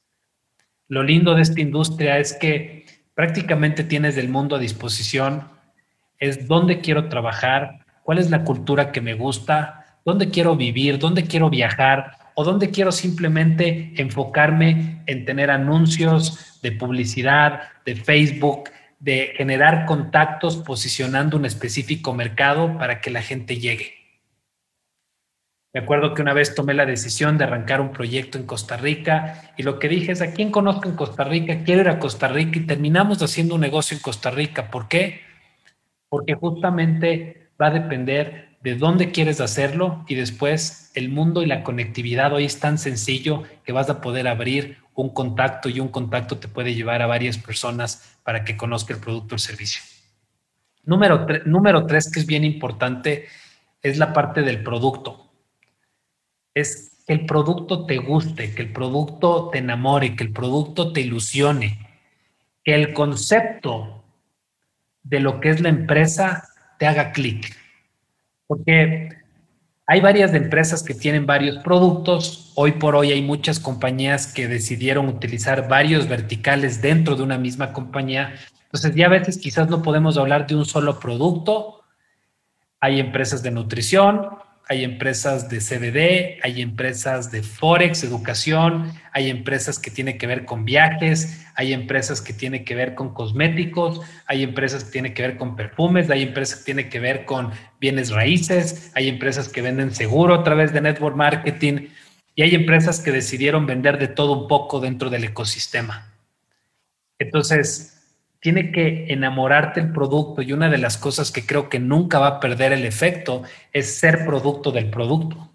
Lo 0.88 1.04
lindo 1.04 1.36
de 1.36 1.42
esta 1.42 1.60
industria 1.60 2.18
es 2.18 2.32
que 2.32 2.84
prácticamente 3.14 3.84
tienes 3.84 4.16
del 4.16 4.28
mundo 4.28 4.56
a 4.56 4.58
disposición, 4.58 5.48
es 6.18 6.48
dónde 6.48 6.80
quiero 6.80 7.08
trabajar, 7.08 7.86
cuál 8.08 8.20
es 8.20 8.30
la 8.30 8.42
cultura 8.42 8.90
que 8.90 9.02
me 9.02 9.12
gusta, 9.12 9.98
dónde 10.02 10.30
quiero 10.30 10.56
vivir, 10.56 10.98
dónde 10.98 11.24
quiero 11.24 11.50
viajar 11.50 12.12
o 12.32 12.42
dónde 12.42 12.70
quiero 12.70 12.90
simplemente 12.90 13.92
enfocarme 13.98 15.02
en 15.04 15.26
tener 15.26 15.50
anuncios, 15.50 16.58
de 16.62 16.72
publicidad, 16.72 17.64
de 17.84 17.96
Facebook, 17.96 18.70
de 18.98 19.34
generar 19.36 19.84
contactos 19.84 20.56
posicionando 20.56 21.36
un 21.36 21.44
específico 21.44 22.14
mercado 22.14 22.78
para 22.78 23.02
que 23.02 23.10
la 23.10 23.20
gente 23.20 23.58
llegue. 23.58 23.92
Me 25.74 25.80
acuerdo 25.80 26.14
que 26.14 26.22
una 26.22 26.32
vez 26.32 26.54
tomé 26.54 26.72
la 26.72 26.86
decisión 26.86 27.36
de 27.36 27.44
arrancar 27.44 27.82
un 27.82 27.92
proyecto 27.92 28.38
en 28.38 28.46
Costa 28.46 28.78
Rica 28.78 29.52
y 29.58 29.64
lo 29.64 29.78
que 29.78 29.90
dije 29.90 30.12
es, 30.12 30.22
¿a 30.22 30.32
quién 30.32 30.50
conozco 30.50 30.88
en 30.88 30.96
Costa 30.96 31.24
Rica? 31.24 31.62
Quiero 31.62 31.82
ir 31.82 31.90
a 31.90 31.98
Costa 31.98 32.26
Rica 32.26 32.58
y 32.58 32.66
terminamos 32.66 33.22
haciendo 33.22 33.56
un 33.56 33.60
negocio 33.60 33.98
en 33.98 34.02
Costa 34.02 34.30
Rica. 34.30 34.70
¿Por 34.70 34.88
qué? 34.88 35.20
Porque 36.08 36.32
justamente 36.32 37.37
va 37.60 37.68
a 37.68 37.70
depender 37.70 38.56
de 38.60 38.74
dónde 38.74 39.10
quieres 39.12 39.40
hacerlo 39.40 40.04
y 40.08 40.14
después 40.14 40.90
el 40.94 41.08
mundo 41.10 41.42
y 41.42 41.46
la 41.46 41.62
conectividad 41.62 42.32
hoy 42.32 42.44
es 42.44 42.58
tan 42.58 42.78
sencillo 42.78 43.44
que 43.64 43.72
vas 43.72 43.88
a 43.88 44.00
poder 44.00 44.26
abrir 44.26 44.78
un 44.94 45.10
contacto 45.10 45.68
y 45.68 45.78
un 45.78 45.88
contacto 45.88 46.38
te 46.38 46.48
puede 46.48 46.74
llevar 46.74 47.02
a 47.02 47.06
varias 47.06 47.38
personas 47.38 48.18
para 48.24 48.44
que 48.44 48.56
conozca 48.56 48.94
el 48.94 49.00
producto 49.00 49.34
o 49.34 49.36
el 49.36 49.40
servicio. 49.40 49.82
Número, 50.84 51.26
número 51.44 51.86
tres, 51.86 52.10
que 52.10 52.18
es 52.18 52.26
bien 52.26 52.44
importante, 52.44 53.28
es 53.82 53.98
la 53.98 54.12
parte 54.12 54.42
del 54.42 54.62
producto. 54.64 55.30
Es 56.52 57.04
que 57.06 57.12
el 57.12 57.26
producto 57.26 57.86
te 57.86 57.98
guste, 57.98 58.54
que 58.54 58.62
el 58.62 58.72
producto 58.72 59.50
te 59.52 59.58
enamore, 59.58 60.16
que 60.16 60.24
el 60.24 60.32
producto 60.32 60.92
te 60.92 61.02
ilusione, 61.02 61.78
que 62.64 62.74
el 62.74 62.92
concepto 62.92 64.02
de 65.04 65.20
lo 65.20 65.40
que 65.40 65.50
es 65.50 65.60
la 65.60 65.68
empresa 65.68 66.48
te 66.78 66.86
haga 66.86 67.12
clic. 67.12 67.54
Porque 68.46 69.10
hay 69.86 70.00
varias 70.00 70.34
empresas 70.34 70.82
que 70.82 70.94
tienen 70.94 71.26
varios 71.26 71.58
productos. 71.58 72.52
Hoy 72.54 72.72
por 72.72 72.96
hoy 72.96 73.12
hay 73.12 73.22
muchas 73.22 73.60
compañías 73.60 74.32
que 74.32 74.48
decidieron 74.48 75.08
utilizar 75.08 75.68
varios 75.68 76.08
verticales 76.08 76.80
dentro 76.80 77.16
de 77.16 77.22
una 77.22 77.38
misma 77.38 77.72
compañía. 77.72 78.34
Entonces 78.64 78.94
ya 78.94 79.06
a 79.06 79.10
veces 79.10 79.38
quizás 79.38 79.68
no 79.68 79.82
podemos 79.82 80.18
hablar 80.18 80.46
de 80.46 80.56
un 80.56 80.64
solo 80.64 81.00
producto. 81.00 81.84
Hay 82.80 83.00
empresas 83.00 83.42
de 83.42 83.50
nutrición, 83.50 84.28
hay 84.68 84.84
empresas 84.84 85.48
de 85.48 85.60
CBD, 85.60 86.40
hay 86.42 86.60
empresas 86.60 87.30
de 87.30 87.42
Forex, 87.42 88.04
educación, 88.04 88.92
hay 89.12 89.30
empresas 89.30 89.78
que 89.78 89.90
tienen 89.90 90.18
que 90.18 90.26
ver 90.26 90.44
con 90.44 90.66
viajes, 90.66 91.46
hay 91.54 91.72
empresas 91.72 92.20
que 92.20 92.34
tienen 92.34 92.66
que 92.66 92.74
ver 92.74 92.94
con 92.94 93.14
cosméticos, 93.14 94.02
hay 94.26 94.42
empresas 94.42 94.84
que 94.84 94.90
tienen 94.90 95.14
que 95.14 95.22
ver 95.22 95.36
con 95.38 95.56
perfumes, 95.56 96.10
hay 96.10 96.22
empresas 96.22 96.58
que 96.58 96.64
tienen 96.66 96.90
que 96.90 97.00
ver 97.00 97.24
con 97.24 97.50
bienes 97.80 98.10
raíces, 98.10 98.92
hay 98.94 99.08
empresas 99.08 99.48
que 99.48 99.62
venden 99.62 99.94
seguro 99.94 100.34
a 100.34 100.44
través 100.44 100.74
de 100.74 100.82
network 100.82 101.16
marketing 101.16 101.88
y 102.34 102.42
hay 102.42 102.54
empresas 102.54 103.00
que 103.00 103.10
decidieron 103.10 103.64
vender 103.64 103.98
de 103.98 104.08
todo 104.08 104.32
un 104.32 104.48
poco 104.48 104.80
dentro 104.80 105.08
del 105.08 105.24
ecosistema. 105.24 106.12
Entonces, 107.18 107.97
tiene 108.40 108.70
que 108.70 109.06
enamorarte 109.12 109.80
el 109.80 109.92
producto 109.92 110.42
y 110.42 110.52
una 110.52 110.68
de 110.68 110.78
las 110.78 110.96
cosas 110.96 111.32
que 111.32 111.44
creo 111.44 111.68
que 111.68 111.80
nunca 111.80 112.18
va 112.18 112.28
a 112.28 112.40
perder 112.40 112.72
el 112.72 112.84
efecto 112.84 113.42
es 113.72 113.98
ser 113.98 114.24
producto 114.24 114.70
del 114.70 114.90
producto. 114.90 115.50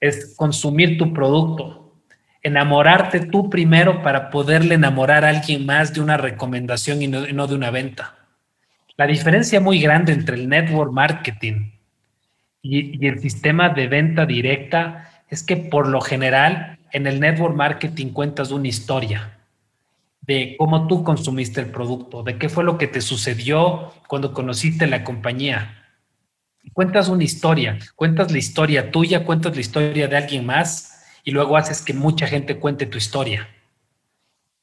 Es 0.00 0.34
consumir 0.36 0.98
tu 0.98 1.14
producto, 1.14 1.94
enamorarte 2.42 3.20
tú 3.20 3.48
primero 3.48 4.02
para 4.02 4.30
poderle 4.30 4.74
enamorar 4.74 5.24
a 5.24 5.28
alguien 5.28 5.64
más 5.64 5.94
de 5.94 6.00
una 6.00 6.16
recomendación 6.16 7.00
y 7.00 7.06
no, 7.06 7.46
de 7.46 7.54
una 7.54 7.70
venta. 7.70 8.16
La 8.96 9.06
diferencia 9.06 9.60
muy 9.60 9.80
grande 9.80 10.12
entre 10.12 10.36
el 10.36 10.48
network 10.48 10.92
marketing 10.92 11.70
y, 12.62 13.02
y 13.02 13.08
el 13.08 13.20
sistema 13.20 13.68
de 13.68 13.86
venta 13.86 14.26
directa 14.26 15.22
es 15.30 15.42
que 15.42 15.56
por 15.56 15.88
lo 15.88 16.00
general 16.00 16.78
en 16.92 17.06
el 17.06 17.20
network 17.20 17.56
marketing 17.56 18.08
cuentas 18.08 18.50
una 18.50 18.68
historia 18.68 19.43
de 20.26 20.56
cómo 20.58 20.86
tú 20.86 21.04
consumiste 21.04 21.60
el 21.60 21.70
producto, 21.70 22.22
de 22.22 22.38
qué 22.38 22.48
fue 22.48 22.64
lo 22.64 22.78
que 22.78 22.86
te 22.86 23.00
sucedió 23.00 23.92
cuando 24.08 24.32
conociste 24.32 24.86
la 24.86 25.04
compañía. 25.04 25.82
Cuentas 26.72 27.08
una 27.08 27.24
historia, 27.24 27.78
cuentas 27.94 28.32
la 28.32 28.38
historia 28.38 28.90
tuya, 28.90 29.24
cuentas 29.24 29.54
la 29.54 29.60
historia 29.60 30.08
de 30.08 30.16
alguien 30.16 30.46
más 30.46 31.04
y 31.24 31.30
luego 31.30 31.56
haces 31.56 31.82
que 31.82 31.92
mucha 31.92 32.26
gente 32.26 32.58
cuente 32.58 32.86
tu 32.86 32.96
historia. 32.96 33.48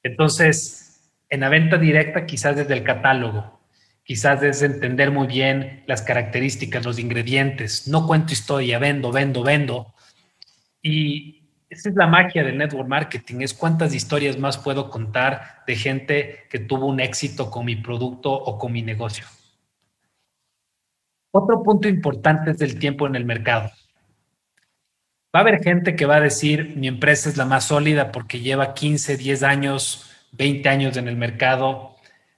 Entonces, 0.02 1.12
en 1.30 1.42
la 1.42 1.50
venta 1.50 1.78
directa 1.78 2.26
quizás 2.26 2.56
desde 2.56 2.74
el 2.74 2.84
catálogo, 2.84 3.62
quizás 4.04 4.42
desde 4.42 4.66
entender 4.66 5.12
muy 5.12 5.28
bien 5.28 5.84
las 5.86 6.02
características, 6.02 6.84
los 6.84 6.98
ingredientes. 6.98 7.88
No 7.88 8.08
cuento 8.08 8.34
historia, 8.34 8.80
vendo, 8.80 9.12
vendo, 9.12 9.44
vendo. 9.44 9.94
Y 10.82 11.41
esa 11.72 11.88
es 11.88 11.96
la 11.96 12.06
magia 12.06 12.44
del 12.44 12.58
network 12.58 12.88
marketing, 12.88 13.40
es 13.40 13.54
cuántas 13.54 13.96
historias 13.96 14.38
más 14.38 14.58
puedo 14.58 14.90
contar 14.90 15.64
de 15.66 15.78
gente 15.78 16.40
que 16.50 16.60
tuvo 16.60 16.86
un 16.86 17.00
éxito 17.00 17.50
con 17.50 17.66
mi 17.66 17.78
producto 17.78 18.30
o 18.34 18.60
con 18.60 18.74
mi 18.74 18.82
negocio. 18.82 19.26
Otro 21.34 21.64
punto 21.64 21.88
importante 21.88 22.52
es 22.52 22.58
del 22.58 22.78
tiempo 22.78 23.08
en 23.08 23.16
el 23.16 23.24
mercado. 23.24 23.72
Va 25.34 25.40
a 25.40 25.44
haber 25.44 25.64
gente 25.64 25.96
que 25.96 26.06
va 26.06 26.18
a 26.18 26.20
decir, 26.20 26.74
mi 26.76 26.90
empresa 26.90 27.30
es 27.30 27.38
la 27.38 27.46
más 27.46 27.64
sólida 27.64 28.12
porque 28.12 28.42
lleva 28.42 28.74
15, 28.74 29.16
10 29.16 29.44
años, 29.44 30.12
20 30.34 30.68
años 30.68 30.98
en 30.98 31.08
el 31.08 31.16
mercado, 31.16 31.96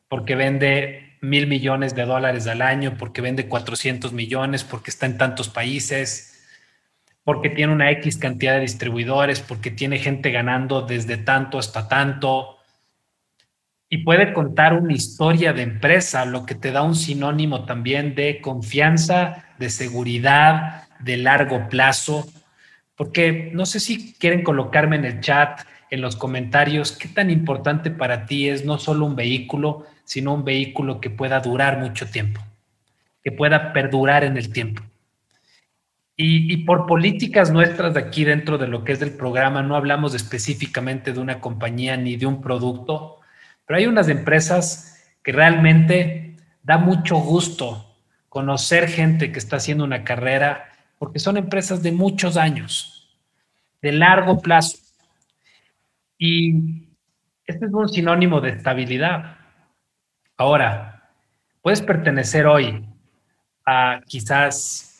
porque 0.10 0.36
vende 0.36 1.18
mil 1.22 1.48
millones 1.48 1.96
de 1.96 2.06
dólares 2.06 2.46
al 2.46 2.62
año, 2.62 2.98
porque 3.00 3.22
vende 3.22 3.48
400 3.48 4.13
millones, 4.13 4.63
porque 4.63 4.92
está 4.92 5.08
en 5.08 5.18
tantos 5.18 5.50
países, 5.50 6.33
porque 7.24 7.50
tiene 7.50 7.74
una 7.74 7.92
X 7.92 8.18
cantidad 8.18 8.56
de 8.56 8.62
distribuidores, 8.62 9.39
porque 9.39 9.72
tiene 9.72 9.98
gente 10.00 10.32
ganando 10.32 10.82
desde 10.82 11.18
tanto 11.18 11.58
hasta 11.58 11.88
tanto. 11.88 12.58
Y 13.89 14.00
puede 14.00 14.34
contar 14.34 14.74
una 14.74 14.94
historia 14.94 15.53
de 15.53 15.62
empresa, 15.62 16.25
lo 16.25 16.46
que 16.46 16.56
te 16.56 16.72
da 16.72 16.82
un 16.82 16.96
sinónimo 16.96 17.65
también 17.65 18.15
de 18.15 18.42
confianza, 18.42 19.46
de 19.60 19.70
seguridad, 19.70 20.84
de 21.00 21.18
largo 21.18 21.70
plazo 21.70 22.25
porque 22.96 23.50
no 23.53 23.65
sé 23.65 23.80
si 23.80 24.13
quieren 24.13 24.44
colocarme 24.44 24.96
en 24.96 25.06
el 25.06 25.20
chat, 25.20 25.62
en 25.89 26.01
los 26.01 26.15
comentarios, 26.15 26.92
qué 26.92 27.08
tan 27.08 27.30
importante 27.30 27.92
para 27.92 28.25
ti 28.25 28.50
es 28.50 28.65
no 28.65 28.77
solo 28.77 29.06
un 29.06 29.15
vehículo, 29.15 29.86
sino 30.06 30.34
un 30.34 30.44
vehículo 30.44 31.00
que 31.00 31.10
pueda 31.10 31.39
durar 31.39 31.80
mucho 31.80 32.08
tiempo, 32.08 32.42
que 33.24 33.32
pueda 33.32 33.74
perdurar 33.74 34.24
en 34.24 34.38
el 34.38 34.51
tiempo. 34.51 34.82
Y, 36.15 36.58
por 36.65 36.86
políticas 36.86 37.51
nuestras 37.51 37.96
de 37.96 38.01
aquí 38.01 38.24
dentro 38.24 38.60
de 38.60 38.67
lo 38.67 38.84
que 38.84 38.91
es 38.91 39.00
del 39.00 39.15
programa, 39.15 39.63
no 39.63 39.75
hablamos 39.75 40.13
específicamente 40.13 41.12
de 41.12 41.20
una 41.20 41.41
compañía 41.41 41.98
ni 41.98 42.17
de 42.17 42.27
un 42.27 42.39
producto, 42.39 43.20
pero 43.65 43.79
hay 43.79 43.88
unas 43.88 44.10
empresas 44.10 45.03
que 45.24 45.32
realmente 45.32 46.38
da 46.62 46.77
mucho 46.77 47.15
gusto 47.15 47.96
conocer 48.29 48.88
gente 48.88 49.32
que 49.32 49.39
está 49.39 49.55
haciendo 49.55 49.84
una 49.84 50.03
carrera 50.03 50.70
porque 51.00 51.20
son 51.20 51.36
empresas 51.38 51.82
de 51.82 51.91
muchos 51.91 52.38
años, 52.38 53.17
de 53.82 53.91
largo 53.91 54.39
plazo. 54.39 54.77
Y 56.17 56.88
este 57.46 57.65
es 57.65 57.74
un 57.74 57.89
sinónimo 57.89 58.39
de 58.39 58.51
estabilidad. 58.51 59.38
Ahora, 60.38 61.10
puedes 61.62 61.82
pertenecer 61.82 62.46
hoy 62.46 62.86
a 63.65 64.00
quizás 64.08 64.92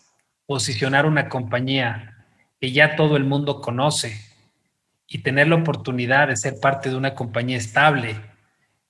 posicionar 0.53 1.07
una 1.07 1.29
compañía 1.29 2.13
que 2.62 2.72
ya 2.72 2.95
todo 2.95 3.17
el 3.17 3.24
mundo 3.24 3.60
conoce 3.60 4.22
y 5.07 5.24
tener 5.24 5.48
la 5.48 5.55
oportunidad 5.55 6.27
de 6.27 6.36
ser 6.36 6.60
parte 6.62 6.91
de 6.91 6.95
una 6.95 7.15
compañía 7.15 7.57
estable 7.57 8.17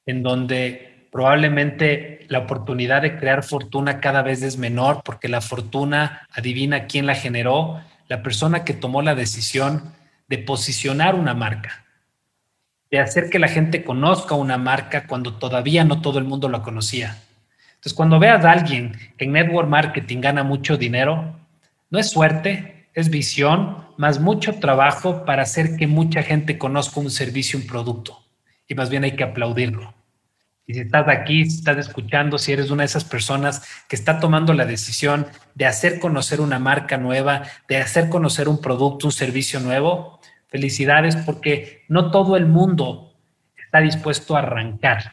en 0.06 0.24
donde 0.24 1.08
probablemente 1.10 2.26
la 2.28 2.40
oportunidad 2.40 3.02
de 3.02 3.18
crear 3.18 3.46
fortuna 3.46 4.02
cada 4.02 4.24
vez 4.24 4.42
es 4.44 4.58
menor 4.58 5.04
porque 5.06 5.30
la 5.30 5.40
fortuna, 5.40 6.28
adivina 6.34 6.86
quién 6.86 7.06
la 7.06 7.16
generó, 7.16 7.80
la 8.10 8.22
persona 8.22 8.66
que 8.66 8.74
tomó 8.74 9.02
la 9.02 9.16
decisión 9.16 9.94
de 10.28 10.40
posicionar 10.40 11.16
una 11.16 11.34
marca, 11.34 11.86
de 12.92 13.00
hacer 13.00 13.30
que 13.30 13.40
la 13.40 13.48
gente 13.48 13.86
conozca 13.86 14.36
una 14.36 14.58
marca 14.58 15.08
cuando 15.08 15.36
todavía 15.36 15.86
no 15.86 16.02
todo 16.02 16.20
el 16.20 16.26
mundo 16.26 16.50
la 16.50 16.62
conocía. 16.62 17.16
Entonces, 17.76 17.94
cuando 17.94 18.20
veas 18.20 18.44
a 18.44 18.52
alguien 18.52 18.98
que 19.18 19.24
en 19.24 19.32
network 19.32 19.70
marketing 19.70 20.20
gana 20.20 20.44
mucho 20.44 20.76
dinero, 20.76 21.40
no 21.94 22.00
es 22.00 22.10
suerte, 22.10 22.90
es 22.96 23.12
visión, 23.12 23.86
más 23.98 24.20
mucho 24.20 24.56
trabajo 24.56 25.26
para 25.26 25.44
hacer 25.44 25.76
que 25.78 25.86
mucha 25.86 26.24
gente 26.24 26.58
conozca 26.58 27.00
un 27.00 27.12
servicio, 27.12 27.60
un 27.60 27.68
producto. 27.68 28.18
Y 28.68 28.74
más 28.74 28.90
bien 28.90 29.04
hay 29.04 29.16
que 29.16 29.24
aplaudirlo. 29.24 29.94
Y 30.66 30.74
si 30.74 30.80
estás 30.80 31.08
aquí, 31.08 31.46
si 31.48 31.60
estás 31.60 31.78
escuchando, 31.78 32.40
si 32.40 32.52
eres 32.52 32.72
una 32.72 32.82
de 32.82 32.88
esas 32.88 33.04
personas 33.04 33.64
que 33.88 33.96
está 33.96 34.20
tomando 34.20 34.54
la 34.54 34.66
decisión 34.66 35.28
de 35.54 35.68
hacer 35.68 36.00
conocer 36.00 36.42
una 36.42 36.58
marca 36.58 36.98
nueva, 36.98 37.44
de 37.68 37.78
hacer 37.78 38.10
conocer 38.10 38.50
un 38.50 38.60
producto, 38.60 39.06
un 39.06 39.12
servicio 39.12 39.60
nuevo, 39.60 40.20
felicidades 40.48 41.16
porque 41.16 41.84
no 41.90 42.10
todo 42.10 42.38
el 42.38 42.48
mundo 42.48 43.14
está 43.56 43.82
dispuesto 43.82 44.36
a 44.36 44.40
arrancar. 44.40 45.12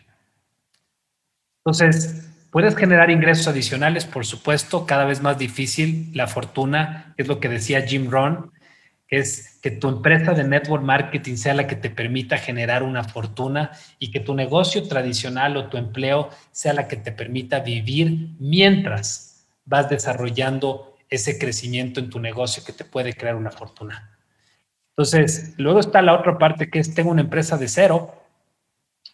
Entonces, 1.59 2.30
puedes 2.51 2.77
generar 2.77 3.11
ingresos 3.11 3.49
adicionales, 3.49 4.05
por 4.05 4.27
supuesto, 4.27 4.87
cada 4.87 5.05
vez 5.05 5.23
más 5.23 5.39
difícil. 5.39 6.11
La 6.15 6.27
fortuna, 6.27 7.15
es 7.17 7.29
lo 7.29 7.41
que 7.41 7.49
decía 7.49 7.83
Jim 7.83 8.11
Rohn, 8.11 8.53
es 9.09 9.59
que 9.61 9.73
tu 9.73 9.89
empresa 9.89 10.33
de 10.35 10.45
network 10.45 10.85
marketing 10.85 11.37
sea 11.37 11.55
la 11.55 11.67
que 11.67 11.77
te 11.77 11.91
permita 11.91 12.39
generar 12.39 12.83
una 12.83 13.03
fortuna 13.03 13.73
y 13.99 14.11
que 14.13 14.21
tu 14.21 14.35
negocio 14.35 14.87
tradicional 14.87 15.57
o 15.57 15.69
tu 15.69 15.77
empleo 15.77 16.31
sea 16.53 16.73
la 16.73 16.87
que 16.87 16.97
te 16.97 17.11
permita 17.11 17.59
vivir 17.61 18.31
mientras 18.39 19.49
vas 19.65 19.91
desarrollando 19.91 20.97
ese 21.09 21.39
crecimiento 21.39 21.99
en 21.99 22.09
tu 22.09 22.21
negocio 22.21 22.63
que 22.65 22.73
te 22.73 22.85
puede 22.85 23.15
crear 23.15 23.35
una 23.35 23.51
fortuna. 23.51 24.17
Entonces, 24.91 25.55
luego 25.57 25.81
está 25.81 26.03
la 26.03 26.15
otra 26.15 26.39
parte 26.39 26.71
que 26.71 26.79
es, 26.79 26.95
tengo 26.95 27.11
una 27.11 27.23
empresa 27.23 27.57
de 27.57 27.67
cero, 27.67 28.15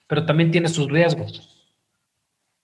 pero 0.07 0.27
también 0.27 0.51
tiene 0.51 0.69
sus 0.69 0.91
riesgos. 0.91 1.56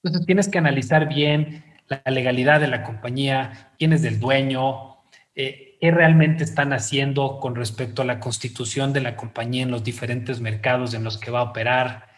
Entonces, 0.02 0.26
tienes 0.26 0.48
que 0.48 0.58
analizar 0.58 1.08
bien 1.08 1.64
la 1.88 2.02
legalidad 2.10 2.60
de 2.60 2.68
la 2.68 2.82
compañía, 2.82 3.72
quién 3.78 3.92
es 3.92 4.04
el 4.04 4.18
dueño, 4.18 4.96
eh, 5.34 5.76
qué 5.80 5.90
realmente 5.90 6.44
están 6.44 6.72
haciendo 6.72 7.38
con 7.40 7.54
respecto 7.54 8.02
a 8.02 8.04
la 8.04 8.20
constitución 8.20 8.92
de 8.92 9.00
la 9.00 9.16
compañía 9.16 9.62
en 9.62 9.70
los 9.70 9.84
diferentes 9.84 10.40
mercados 10.40 10.94
en 10.94 11.04
los 11.04 11.18
que 11.18 11.30
va 11.30 11.40
a 11.40 11.44
operar, 11.44 12.08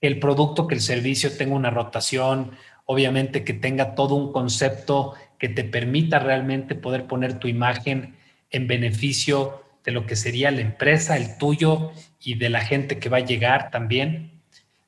el 0.00 0.18
producto, 0.18 0.66
que 0.66 0.74
el 0.74 0.80
servicio 0.80 1.36
tenga 1.36 1.54
una 1.54 1.70
rotación, 1.70 2.52
obviamente 2.86 3.44
que 3.44 3.52
tenga 3.52 3.94
todo 3.94 4.14
un 4.14 4.32
concepto 4.32 5.14
que 5.38 5.48
te 5.48 5.64
permita 5.64 6.18
realmente 6.18 6.74
poder 6.74 7.06
poner 7.06 7.38
tu 7.38 7.48
imagen 7.48 8.16
en 8.50 8.66
beneficio 8.66 9.62
de 9.84 9.92
lo 9.92 10.06
que 10.06 10.16
sería 10.16 10.50
la 10.50 10.60
empresa, 10.60 11.16
el 11.16 11.38
tuyo 11.38 11.92
y 12.20 12.34
de 12.34 12.50
la 12.50 12.60
gente 12.60 12.98
que 12.98 13.08
va 13.08 13.18
a 13.18 13.24
llegar 13.24 13.70
también. 13.70 14.39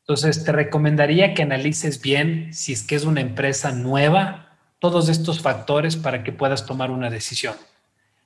Entonces, 0.03 0.45
te 0.45 0.53
recomendaría 0.53 1.35
que 1.35 1.43
analices 1.43 2.01
bien 2.03 2.53
si 2.53 2.73
es 2.73 2.83
que 2.83 2.97
es 2.97 3.05
una 3.05 3.21
empresa 3.21 3.73
nueva, 3.73 4.59
todos 4.79 5.09
estos 5.09 5.41
factores 5.41 5.97
para 5.97 6.25
que 6.25 6.33
puedas 6.33 6.67
tomar 6.67 6.91
una 6.91 7.09
decisión 7.09 7.55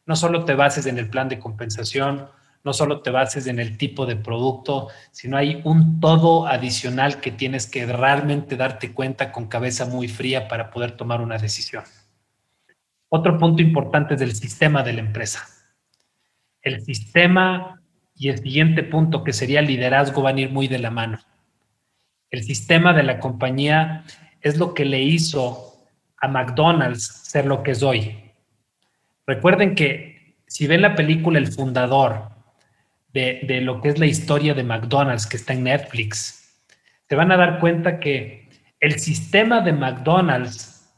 no 0.06 0.14
solo 0.14 0.44
te 0.44 0.54
bases 0.54 0.86
en 0.86 0.98
el 0.98 1.10
plan 1.10 1.28
de 1.28 1.38
compensación, 1.38 2.28
no 2.64 2.72
solo 2.72 3.02
te 3.02 3.10
bases 3.10 3.46
en 3.46 3.58
el 3.58 3.76
tipo 3.76 4.06
de 4.06 4.16
producto, 4.16 4.88
sino 5.10 5.36
hay 5.36 5.60
un 5.64 6.00
todo 6.00 6.46
adicional 6.46 7.20
que 7.20 7.32
tienes 7.32 7.66
que 7.66 7.86
realmente 7.86 8.56
darte 8.56 8.92
cuenta 8.92 9.30
con 9.30 9.46
cabeza 9.46 9.84
muy 9.84 10.08
fría 10.08 10.48
para 10.48 10.70
poder 10.70 10.92
tomar 10.92 11.20
una 11.20 11.38
decisión. 11.38 11.84
Otro 13.08 13.38
punto 13.38 13.62
importante 13.62 14.14
es 14.14 14.20
el 14.20 14.34
sistema 14.34 14.82
de 14.82 14.94
la 14.94 15.00
empresa. 15.00 15.46
El 16.62 16.84
sistema 16.84 17.80
y 18.16 18.28
el 18.28 18.38
siguiente 18.38 18.82
punto 18.82 19.22
que 19.22 19.32
sería 19.32 19.62
liderazgo 19.62 20.22
van 20.22 20.36
a 20.36 20.40
ir 20.40 20.50
muy 20.50 20.66
de 20.66 20.78
la 20.78 20.90
mano. 20.90 21.18
El 22.30 22.42
sistema 22.42 22.92
de 22.92 23.02
la 23.02 23.18
compañía 23.20 24.04
es 24.40 24.58
lo 24.58 24.74
que 24.74 24.84
le 24.84 25.00
hizo 25.00 25.76
a 26.18 26.28
McDonald's 26.28 27.04
ser 27.04 27.46
lo 27.46 27.62
que 27.62 27.72
es 27.72 27.82
hoy. 27.82 28.32
Recuerden 29.26 29.74
que 29.74 30.36
si 30.46 30.66
ven 30.66 30.82
la 30.82 30.94
película 30.94 31.38
El 31.38 31.52
Fundador 31.52 32.30
de, 33.12 33.60
lo 33.62 33.80
que 33.80 33.88
es 33.88 33.98
la 33.98 34.06
historia 34.06 34.54
de 34.54 34.62
McDonald's 34.62 35.26
que 35.26 35.36
está 35.36 35.54
en 35.54 35.64
Netflix, 35.64 36.62
te 37.06 37.16
van 37.16 37.32
a 37.32 37.36
dar 37.36 37.60
cuenta 37.60 37.98
que 37.98 38.48
el 38.78 38.98
sistema 38.98 39.60
de 39.62 39.72
McDonald's 39.72 40.92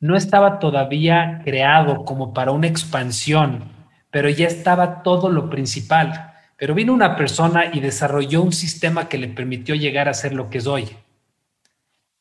no 0.00 0.16
estaba 0.16 0.58
todavía 0.58 1.40
creado 1.44 2.04
como 2.04 2.34
para 2.34 2.52
una 2.52 2.66
expansión, 2.66 3.72
pero 4.10 4.28
ya 4.28 4.46
estaba 4.46 5.02
todo 5.02 5.30
lo 5.30 5.48
principal. 5.48 6.27
Pero 6.58 6.74
vino 6.74 6.92
una 6.92 7.14
persona 7.16 7.66
y 7.72 7.78
desarrolló 7.78 8.42
un 8.42 8.52
sistema 8.52 9.08
que 9.08 9.16
le 9.16 9.28
permitió 9.28 9.76
llegar 9.76 10.08
a 10.08 10.14
ser 10.14 10.34
lo 10.34 10.50
que 10.50 10.58
es 10.58 10.66
hoy. 10.66 10.88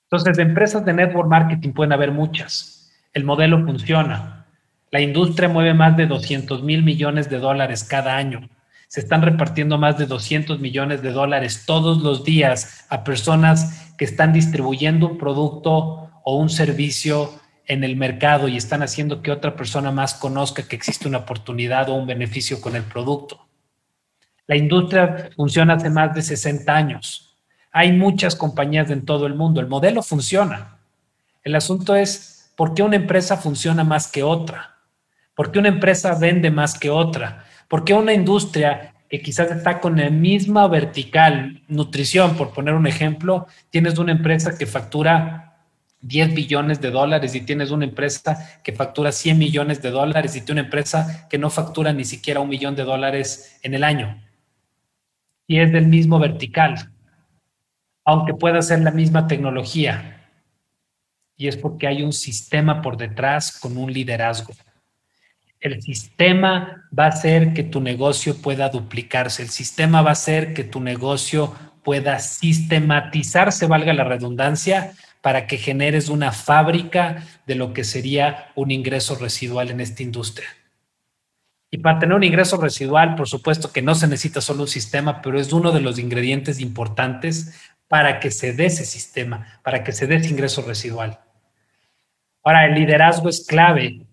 Entonces, 0.03 0.37
de 0.37 0.43
empresas 0.43 0.85
de 0.85 0.93
network 0.93 1.27
marketing 1.27 1.73
pueden 1.73 1.91
haber 1.91 2.11
muchas. 2.11 2.91
El 3.13 3.23
modelo 3.23 3.65
funciona. 3.65 4.45
La 4.91 5.01
industria 5.01 5.49
mueve 5.49 5.73
más 5.73 5.97
de 5.97 6.05
200 6.05 6.61
mil 6.61 6.83
millones 6.83 7.31
de 7.31 7.39
dólares 7.39 7.83
cada 7.83 8.15
año. 8.15 8.47
Se 8.87 8.99
están 8.99 9.23
repartiendo 9.23 9.79
más 9.79 9.97
de 9.97 10.05
200 10.05 10.59
millones 10.59 11.01
de 11.01 11.11
dólares 11.11 11.63
todos 11.65 12.03
los 12.03 12.23
días 12.23 12.85
a 12.89 13.03
personas 13.03 13.95
que 13.97 14.05
están 14.05 14.33
distribuyendo 14.33 15.07
un 15.07 15.17
producto 15.17 16.11
o 16.23 16.37
un 16.37 16.49
servicio 16.49 17.31
en 17.65 17.83
el 17.83 17.95
mercado 17.95 18.47
y 18.47 18.55
están 18.55 18.83
haciendo 18.83 19.23
que 19.23 19.31
otra 19.31 19.55
persona 19.55 19.91
más 19.91 20.13
conozca 20.13 20.67
que 20.67 20.75
existe 20.75 21.07
una 21.07 21.17
oportunidad 21.17 21.89
o 21.89 21.95
un 21.95 22.05
beneficio 22.05 22.61
con 22.61 22.75
el 22.75 22.83
producto. 22.83 23.46
La 24.47 24.55
industria 24.55 25.29
funciona 25.35 25.73
hace 25.73 25.89
más 25.89 26.15
de 26.15 26.21
60 26.21 26.73
años. 26.73 27.37
Hay 27.71 27.91
muchas 27.91 28.35
compañías 28.35 28.89
en 28.89 29.05
todo 29.05 29.27
el 29.27 29.35
mundo. 29.35 29.59
El 29.59 29.67
modelo 29.67 30.01
funciona. 30.01 30.79
El 31.43 31.55
asunto 31.55 31.95
es 31.95 32.51
por 32.55 32.73
qué 32.73 32.81
una 32.81 32.95
empresa 32.95 33.37
funciona 33.37 33.83
más 33.83 34.07
que 34.07 34.23
otra. 34.23 34.77
¿Por 35.35 35.51
qué 35.51 35.59
una 35.59 35.67
empresa 35.67 36.17
vende 36.17 36.49
más 36.49 36.79
que 36.79 36.89
otra? 36.89 37.45
¿Por 37.67 37.83
qué 37.83 37.93
una 37.93 38.13
industria 38.13 38.95
que 39.09 39.21
quizás 39.21 39.51
está 39.51 39.79
con 39.79 39.97
la 39.97 40.09
misma 40.09 40.67
vertical, 40.67 41.61
nutrición, 41.67 42.35
por 42.35 42.51
poner 42.51 42.73
un 42.73 42.87
ejemplo, 42.87 43.47
tienes 43.69 43.97
una 43.97 44.11
empresa 44.11 44.57
que 44.57 44.65
factura 44.65 45.47
10 46.01 46.33
billones 46.33 46.81
de 46.81 46.91
dólares 46.91 47.35
y 47.35 47.41
tienes 47.41 47.71
una 47.71 47.85
empresa 47.85 48.59
que 48.63 48.73
factura 48.73 49.11
100 49.11 49.37
millones 49.37 49.81
de 49.81 49.91
dólares 49.91 50.35
y 50.35 50.41
tiene 50.41 50.61
una 50.61 50.67
empresa 50.67 51.27
que 51.29 51.37
no 51.37 51.49
factura 51.49 51.93
ni 51.93 52.05
siquiera 52.05 52.39
un 52.39 52.49
millón 52.49 52.75
de 52.75 52.83
dólares 52.83 53.59
en 53.63 53.73
el 53.73 53.83
año. 53.83 54.21
Y 55.47 55.59
es 55.59 55.71
del 55.71 55.87
mismo 55.87 56.19
vertical, 56.19 56.91
aunque 58.03 58.33
pueda 58.33 58.61
ser 58.61 58.81
la 58.81 58.91
misma 58.91 59.27
tecnología. 59.27 60.29
Y 61.37 61.47
es 61.47 61.57
porque 61.57 61.87
hay 61.87 62.03
un 62.03 62.13
sistema 62.13 62.81
por 62.81 62.97
detrás 62.97 63.57
con 63.57 63.77
un 63.77 63.91
liderazgo. 63.91 64.53
El 65.59 65.81
sistema 65.81 66.87
va 66.97 67.05
a 67.05 67.09
hacer 67.09 67.53
que 67.53 67.63
tu 67.63 67.81
negocio 67.81 68.41
pueda 68.41 68.69
duplicarse. 68.69 69.41
El 69.41 69.49
sistema 69.49 70.01
va 70.01 70.09
a 70.09 70.13
hacer 70.13 70.53
que 70.53 70.63
tu 70.63 70.79
negocio 70.79 71.55
pueda 71.83 72.19
sistematizarse, 72.19 73.65
valga 73.65 73.93
la 73.93 74.03
redundancia, 74.03 74.93
para 75.21 75.47
que 75.47 75.57
generes 75.57 76.09
una 76.09 76.31
fábrica 76.31 77.23
de 77.45 77.55
lo 77.55 77.73
que 77.73 77.83
sería 77.83 78.51
un 78.55 78.71
ingreso 78.71 79.15
residual 79.15 79.71
en 79.71 79.79
esta 79.79 80.03
industria. 80.03 80.47
Y 81.77 81.79
para 81.79 81.99
tener 81.99 82.15
un 82.15 82.23
ingreso 82.23 82.57
residual, 82.57 83.13
por 83.13 83.27
supuesto 83.27 83.71
que 83.71 83.83
no 83.83 83.93
se 83.93 84.07
necesita 84.07 84.41
solo 84.41 84.63
un 84.63 84.67
sistema, 84.67 85.21
pero 85.21 85.39
es 85.39 85.53
uno 85.53 85.71
de 85.71 85.79
los 85.79 85.99
ingredientes 85.99 86.59
importantes 86.59 87.53
para 87.87 88.19
que 88.19 88.31
se 88.31 88.51
dé 88.51 88.65
ese 88.65 88.83
sistema, 88.83 89.59
para 89.63 89.83
que 89.83 89.91
se 89.91 90.07
dé 90.07 90.15
ese 90.15 90.31
ingreso 90.31 90.63
residual. 90.63 91.19
Ahora, 92.43 92.65
el 92.65 92.73
liderazgo 92.73 93.29
es 93.29 93.45
clave 93.45 94.07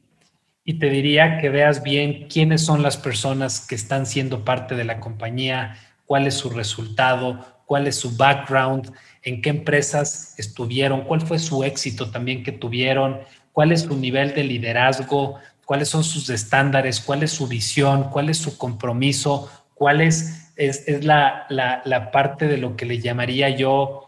y 0.62 0.79
te 0.79 0.90
diría 0.90 1.38
que 1.38 1.48
veas 1.48 1.83
bien 1.83 2.29
quiénes 2.29 2.62
son 2.62 2.83
las 2.83 2.98
personas 2.98 3.66
que 3.66 3.77
están 3.77 4.05
siendo 4.05 4.44
parte 4.44 4.74
de 4.74 4.85
la 4.85 5.00
compañía, 5.00 5.79
cuál 6.05 6.27
es 6.27 6.35
su 6.35 6.50
resultado, 6.50 7.62
cuál 7.64 7.87
es 7.87 7.96
su 7.96 8.14
background, 8.14 8.92
en 9.22 9.40
qué 9.40 9.48
empresas 9.48 10.35
estuvieron, 10.38 11.05
cuál 11.05 11.22
fue 11.22 11.38
su 11.38 11.64
éxito 11.64 12.11
también 12.11 12.42
que 12.42 12.53
tuvieron, 12.53 13.20
cuál 13.53 13.72
es 13.72 13.81
su 13.81 13.96
nivel 13.96 14.35
de 14.35 14.44
liderazgo, 14.44 15.38
cuáles 15.64 15.88
son 15.88 16.05
sus 16.05 16.31
estándares, 16.31 17.00
cuál 17.00 17.22
es 17.22 17.33
su 17.33 17.46
visión, 17.46 18.11
cuál 18.11 18.29
es 18.29 18.38
su 18.38 18.59
compromiso, 18.59 19.50
cuál 19.74 20.00
es, 20.00 20.53
es, 20.57 21.05
la, 21.05 21.46
la, 21.48 22.11
parte 22.11 22.46
de 22.46 22.59
lo 22.59 22.77
que 22.77 22.87
le 22.87 23.00
llamaría 23.00 23.50
yo 23.50 24.07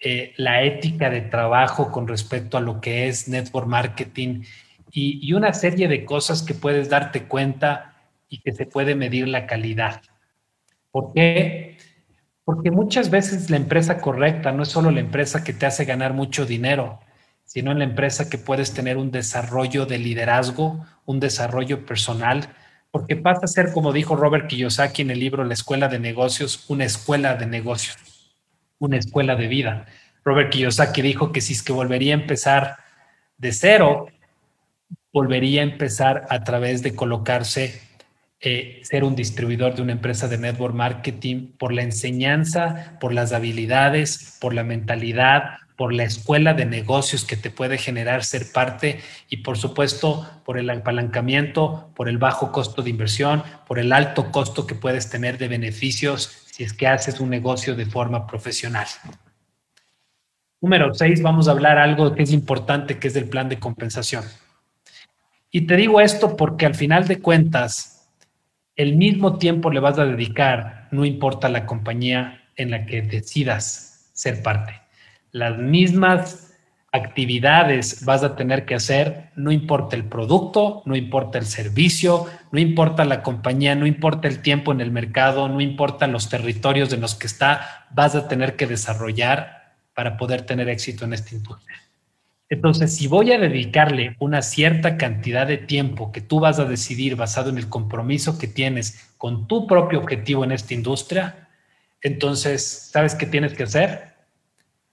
eh, 0.00 0.32
la 0.36 0.62
ética 0.62 1.10
de 1.10 1.22
trabajo 1.22 1.90
con 1.90 2.06
respecto 2.06 2.56
a 2.56 2.60
lo 2.60 2.80
que 2.80 3.08
es 3.08 3.28
network 3.28 3.66
marketing 3.66 4.44
y, 4.90 5.18
y 5.26 5.32
una 5.32 5.52
serie 5.52 5.88
de 5.88 6.04
cosas 6.04 6.42
que 6.42 6.54
puedes 6.54 6.88
darte 6.88 7.24
cuenta 7.24 7.96
y 8.28 8.40
que 8.40 8.52
se 8.52 8.66
puede 8.66 8.94
medir 8.94 9.28
la 9.28 9.46
calidad. 9.46 10.02
¿Por 10.90 11.12
qué? 11.12 11.78
Porque 12.44 12.70
muchas 12.70 13.10
veces 13.10 13.50
la 13.50 13.56
empresa 13.56 14.00
correcta 14.00 14.52
no 14.52 14.62
es 14.62 14.68
solo 14.68 14.90
la 14.90 15.00
empresa 15.00 15.44
que 15.44 15.52
te 15.52 15.66
hace 15.66 15.84
ganar 15.84 16.14
mucho 16.14 16.46
dinero, 16.46 17.00
sino 17.48 17.72
en 17.72 17.78
la 17.78 17.84
empresa 17.84 18.28
que 18.28 18.36
puedes 18.36 18.74
tener 18.74 18.98
un 18.98 19.10
desarrollo 19.10 19.86
de 19.86 19.96
liderazgo, 19.98 20.84
un 21.06 21.18
desarrollo 21.18 21.86
personal, 21.86 22.50
porque 22.90 23.16
pasa 23.16 23.40
a 23.44 23.48
ser, 23.48 23.72
como 23.72 23.94
dijo 23.94 24.16
Robert 24.16 24.48
Kiyosaki 24.48 25.00
en 25.00 25.10
el 25.10 25.18
libro 25.18 25.44
La 25.44 25.54
Escuela 25.54 25.88
de 25.88 25.98
Negocios, 25.98 26.66
una 26.68 26.84
escuela 26.84 27.36
de 27.36 27.46
negocios, 27.46 27.96
una 28.78 28.98
escuela 28.98 29.34
de 29.34 29.46
vida. 29.46 29.86
Robert 30.26 30.50
Kiyosaki 30.50 31.00
dijo 31.00 31.32
que 31.32 31.40
si 31.40 31.54
es 31.54 31.62
que 31.62 31.72
volvería 31.72 32.14
a 32.14 32.20
empezar 32.20 32.76
de 33.38 33.50
cero, 33.52 34.08
volvería 35.10 35.62
a 35.62 35.64
empezar 35.64 36.26
a 36.28 36.44
través 36.44 36.82
de 36.82 36.94
colocarse 36.94 37.80
eh, 38.40 38.82
ser 38.82 39.04
un 39.04 39.16
distribuidor 39.16 39.74
de 39.74 39.80
una 39.80 39.92
empresa 39.92 40.28
de 40.28 40.36
network 40.36 40.74
marketing 40.74 41.52
por 41.58 41.72
la 41.72 41.80
enseñanza, 41.82 42.98
por 43.00 43.14
las 43.14 43.32
habilidades, 43.32 44.36
por 44.38 44.52
la 44.52 44.64
mentalidad, 44.64 45.60
por 45.78 45.94
la 45.94 46.02
escuela 46.02 46.54
de 46.54 46.66
negocios 46.66 47.24
que 47.24 47.36
te 47.36 47.50
puede 47.50 47.78
generar 47.78 48.24
ser 48.24 48.50
parte 48.52 48.98
y 49.28 49.38
por 49.38 49.56
supuesto 49.56 50.28
por 50.44 50.58
el 50.58 50.68
apalancamiento, 50.70 51.92
por 51.94 52.08
el 52.08 52.18
bajo 52.18 52.50
costo 52.50 52.82
de 52.82 52.90
inversión, 52.90 53.44
por 53.64 53.78
el 53.78 53.92
alto 53.92 54.32
costo 54.32 54.66
que 54.66 54.74
puedes 54.74 55.08
tener 55.08 55.38
de 55.38 55.46
beneficios 55.46 56.46
si 56.50 56.64
es 56.64 56.72
que 56.72 56.88
haces 56.88 57.20
un 57.20 57.30
negocio 57.30 57.76
de 57.76 57.86
forma 57.86 58.26
profesional. 58.26 58.88
Número 60.60 60.92
seis, 60.94 61.22
vamos 61.22 61.46
a 61.46 61.52
hablar 61.52 61.78
algo 61.78 62.12
que 62.12 62.24
es 62.24 62.32
importante, 62.32 62.98
que 62.98 63.06
es 63.06 63.14
el 63.14 63.28
plan 63.28 63.48
de 63.48 63.60
compensación. 63.60 64.24
Y 65.52 65.60
te 65.68 65.76
digo 65.76 66.00
esto 66.00 66.36
porque 66.36 66.66
al 66.66 66.74
final 66.74 67.06
de 67.06 67.20
cuentas, 67.20 68.10
el 68.74 68.96
mismo 68.96 69.38
tiempo 69.38 69.70
le 69.70 69.78
vas 69.78 69.96
a 69.96 70.06
dedicar, 70.06 70.88
no 70.90 71.04
importa 71.04 71.48
la 71.48 71.66
compañía 71.66 72.48
en 72.56 72.72
la 72.72 72.84
que 72.84 73.00
decidas 73.00 74.10
ser 74.12 74.42
parte. 74.42 74.87
Las 75.32 75.58
mismas 75.58 76.48
actividades 76.90 78.04
vas 78.04 78.24
a 78.24 78.34
tener 78.34 78.64
que 78.64 78.74
hacer, 78.74 79.30
no 79.36 79.52
importa 79.52 79.94
el 79.94 80.04
producto, 80.04 80.82
no 80.86 80.96
importa 80.96 81.38
el 81.38 81.44
servicio, 81.44 82.26
no 82.50 82.58
importa 82.58 83.04
la 83.04 83.22
compañía, 83.22 83.74
no 83.74 83.86
importa 83.86 84.26
el 84.26 84.40
tiempo 84.40 84.72
en 84.72 84.80
el 84.80 84.90
mercado, 84.90 85.48
no 85.48 85.60
importa 85.60 86.06
los 86.06 86.28
territorios 86.28 86.92
en 86.92 87.02
los 87.02 87.14
que 87.14 87.26
está, 87.26 87.86
vas 87.90 88.14
a 88.14 88.26
tener 88.26 88.56
que 88.56 88.66
desarrollar 88.66 89.74
para 89.94 90.16
poder 90.16 90.42
tener 90.42 90.68
éxito 90.68 91.04
en 91.04 91.12
esta 91.12 91.34
industria. 91.34 91.76
Entonces, 92.50 92.96
si 92.96 93.06
voy 93.06 93.32
a 93.32 93.38
dedicarle 93.38 94.16
una 94.20 94.40
cierta 94.40 94.96
cantidad 94.96 95.46
de 95.46 95.58
tiempo 95.58 96.12
que 96.12 96.22
tú 96.22 96.40
vas 96.40 96.58
a 96.58 96.64
decidir 96.64 97.14
basado 97.14 97.50
en 97.50 97.58
el 97.58 97.68
compromiso 97.68 98.38
que 98.38 98.48
tienes 98.48 99.12
con 99.18 99.46
tu 99.46 99.66
propio 99.66 99.98
objetivo 99.98 100.44
en 100.44 100.52
esta 100.52 100.72
industria, 100.72 101.48
entonces, 102.00 102.88
¿sabes 102.90 103.14
qué 103.14 103.26
tienes 103.26 103.52
que 103.52 103.64
hacer? 103.64 104.14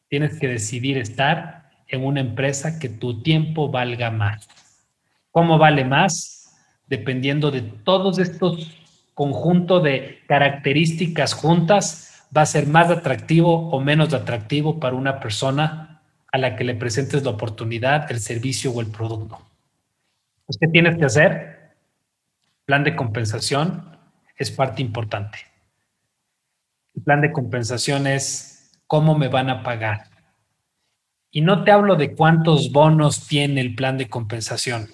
Tienes 0.08 0.40
que 0.40 0.48
decidir 0.48 0.98
estar 0.98 1.70
en 1.88 2.06
una 2.06 2.20
empresa 2.20 2.80
que 2.80 2.90
tu 2.90 3.22
tiempo 3.22 3.70
valga 3.70 4.12
más. 4.12 4.48
¿Cómo 5.32 5.58
vale 5.58 5.84
más? 5.84 6.56
Dependiendo 6.88 7.52
de 7.52 7.62
todos 7.62 8.20
estos 8.20 8.72
conjuntos 9.14 9.84
de 9.84 10.20
características 10.28 11.34
juntas, 11.34 12.26
va 12.36 12.42
a 12.42 12.46
ser 12.46 12.68
más 12.68 12.90
atractivo 12.90 13.70
o 13.70 13.80
menos 13.80 14.14
atractivo 14.14 14.80
para 14.80 14.96
una 14.96 15.20
persona 15.20 16.02
a 16.32 16.38
la 16.38 16.56
que 16.56 16.64
le 16.64 16.76
presentes 16.76 17.24
la 17.24 17.32
oportunidad, 17.32 18.12
el 18.12 18.20
servicio 18.20 18.72
o 18.72 18.82
el 18.82 18.88
producto. 18.88 19.40
Pues, 20.46 20.58
¿Qué 20.60 20.68
tienes 20.68 20.98
que 20.98 21.06
hacer? 21.06 21.76
Plan 22.66 22.84
de 22.84 22.96
compensación 22.96 23.98
es 24.38 24.52
parte 24.52 24.82
importante. 24.82 25.40
El 26.94 27.04
plan 27.04 27.22
de 27.22 27.32
compensación 27.32 28.08
es 28.08 28.55
cómo 28.88 29.18
me 29.18 29.28
van 29.28 29.50
a 29.50 29.64
pagar. 29.64 30.10
Y 31.32 31.42
no 31.42 31.64
te 31.64 31.72
hablo 31.72 31.96
de 31.96 32.16
cuántos 32.16 32.72
bonos 32.72 33.28
tiene 33.28 33.62
el 33.62 33.76
plan 33.76 33.98
de 33.98 34.10
compensación. 34.10 34.90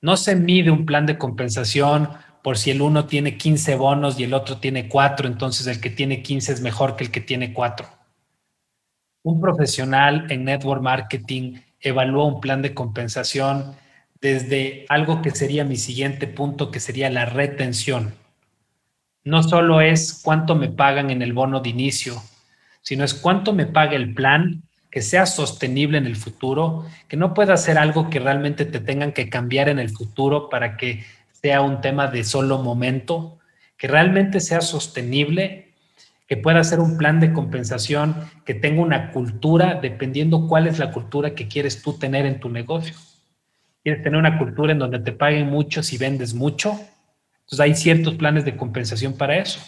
No 0.00 0.16
se 0.16 0.34
mide 0.34 0.70
un 0.70 0.86
plan 0.86 1.06
de 1.06 1.18
compensación 1.18 2.08
por 2.42 2.58
si 2.58 2.70
el 2.70 2.82
uno 2.82 3.06
tiene 3.06 3.36
15 3.36 3.76
bonos 3.76 4.18
y 4.18 4.24
el 4.24 4.34
otro 4.34 4.58
tiene 4.58 4.88
4, 4.88 5.28
entonces 5.28 5.66
el 5.66 5.80
que 5.80 5.90
tiene 5.90 6.22
15 6.22 6.52
es 6.52 6.60
mejor 6.60 6.96
que 6.96 7.04
el 7.04 7.10
que 7.10 7.20
tiene 7.20 7.52
4 7.52 8.00
un 9.22 9.40
profesional 9.40 10.26
en 10.30 10.44
network 10.44 10.82
marketing 10.82 11.58
evalúa 11.80 12.24
un 12.24 12.40
plan 12.40 12.62
de 12.62 12.74
compensación 12.74 13.74
desde 14.20 14.84
algo 14.88 15.22
que 15.22 15.30
sería 15.30 15.64
mi 15.64 15.76
siguiente 15.76 16.26
punto, 16.26 16.70
que 16.70 16.80
sería 16.80 17.08
la 17.10 17.24
retención. 17.24 18.14
No 19.24 19.42
solo 19.42 19.80
es 19.80 20.20
cuánto 20.22 20.54
me 20.54 20.68
pagan 20.68 21.10
en 21.10 21.22
el 21.22 21.32
bono 21.32 21.60
de 21.60 21.70
inicio, 21.70 22.22
sino 22.82 23.04
es 23.04 23.14
cuánto 23.14 23.52
me 23.52 23.66
paga 23.66 23.96
el 23.96 24.14
plan 24.14 24.62
que 24.90 25.02
sea 25.02 25.26
sostenible 25.26 25.98
en 25.98 26.06
el 26.06 26.16
futuro, 26.16 26.84
que 27.08 27.16
no 27.16 27.32
pueda 27.32 27.56
ser 27.56 27.78
algo 27.78 28.10
que 28.10 28.18
realmente 28.18 28.64
te 28.64 28.80
tengan 28.80 29.12
que 29.12 29.28
cambiar 29.28 29.68
en 29.68 29.78
el 29.78 29.90
futuro 29.90 30.48
para 30.48 30.76
que 30.76 31.04
sea 31.30 31.60
un 31.60 31.80
tema 31.80 32.08
de 32.08 32.24
solo 32.24 32.58
momento, 32.58 33.38
que 33.76 33.86
realmente 33.86 34.40
sea 34.40 34.60
sostenible 34.60 35.70
que 36.30 36.36
pueda 36.36 36.60
hacer 36.60 36.78
un 36.78 36.96
plan 36.96 37.18
de 37.18 37.32
compensación, 37.32 38.14
que 38.44 38.54
tenga 38.54 38.82
una 38.82 39.10
cultura, 39.10 39.80
dependiendo 39.82 40.46
cuál 40.46 40.68
es 40.68 40.78
la 40.78 40.92
cultura 40.92 41.34
que 41.34 41.48
quieres 41.48 41.82
tú 41.82 41.98
tener 41.98 42.24
en 42.24 42.38
tu 42.38 42.48
negocio. 42.48 42.94
¿Quieres 43.82 44.04
tener 44.04 44.16
una 44.16 44.38
cultura 44.38 44.70
en 44.70 44.78
donde 44.78 45.00
te 45.00 45.10
paguen 45.10 45.50
mucho 45.50 45.82
si 45.82 45.98
vendes 45.98 46.32
mucho? 46.32 46.78
Entonces 47.40 47.58
hay 47.58 47.74
ciertos 47.74 48.14
planes 48.14 48.44
de 48.44 48.56
compensación 48.56 49.14
para 49.14 49.38
eso. 49.38 49.58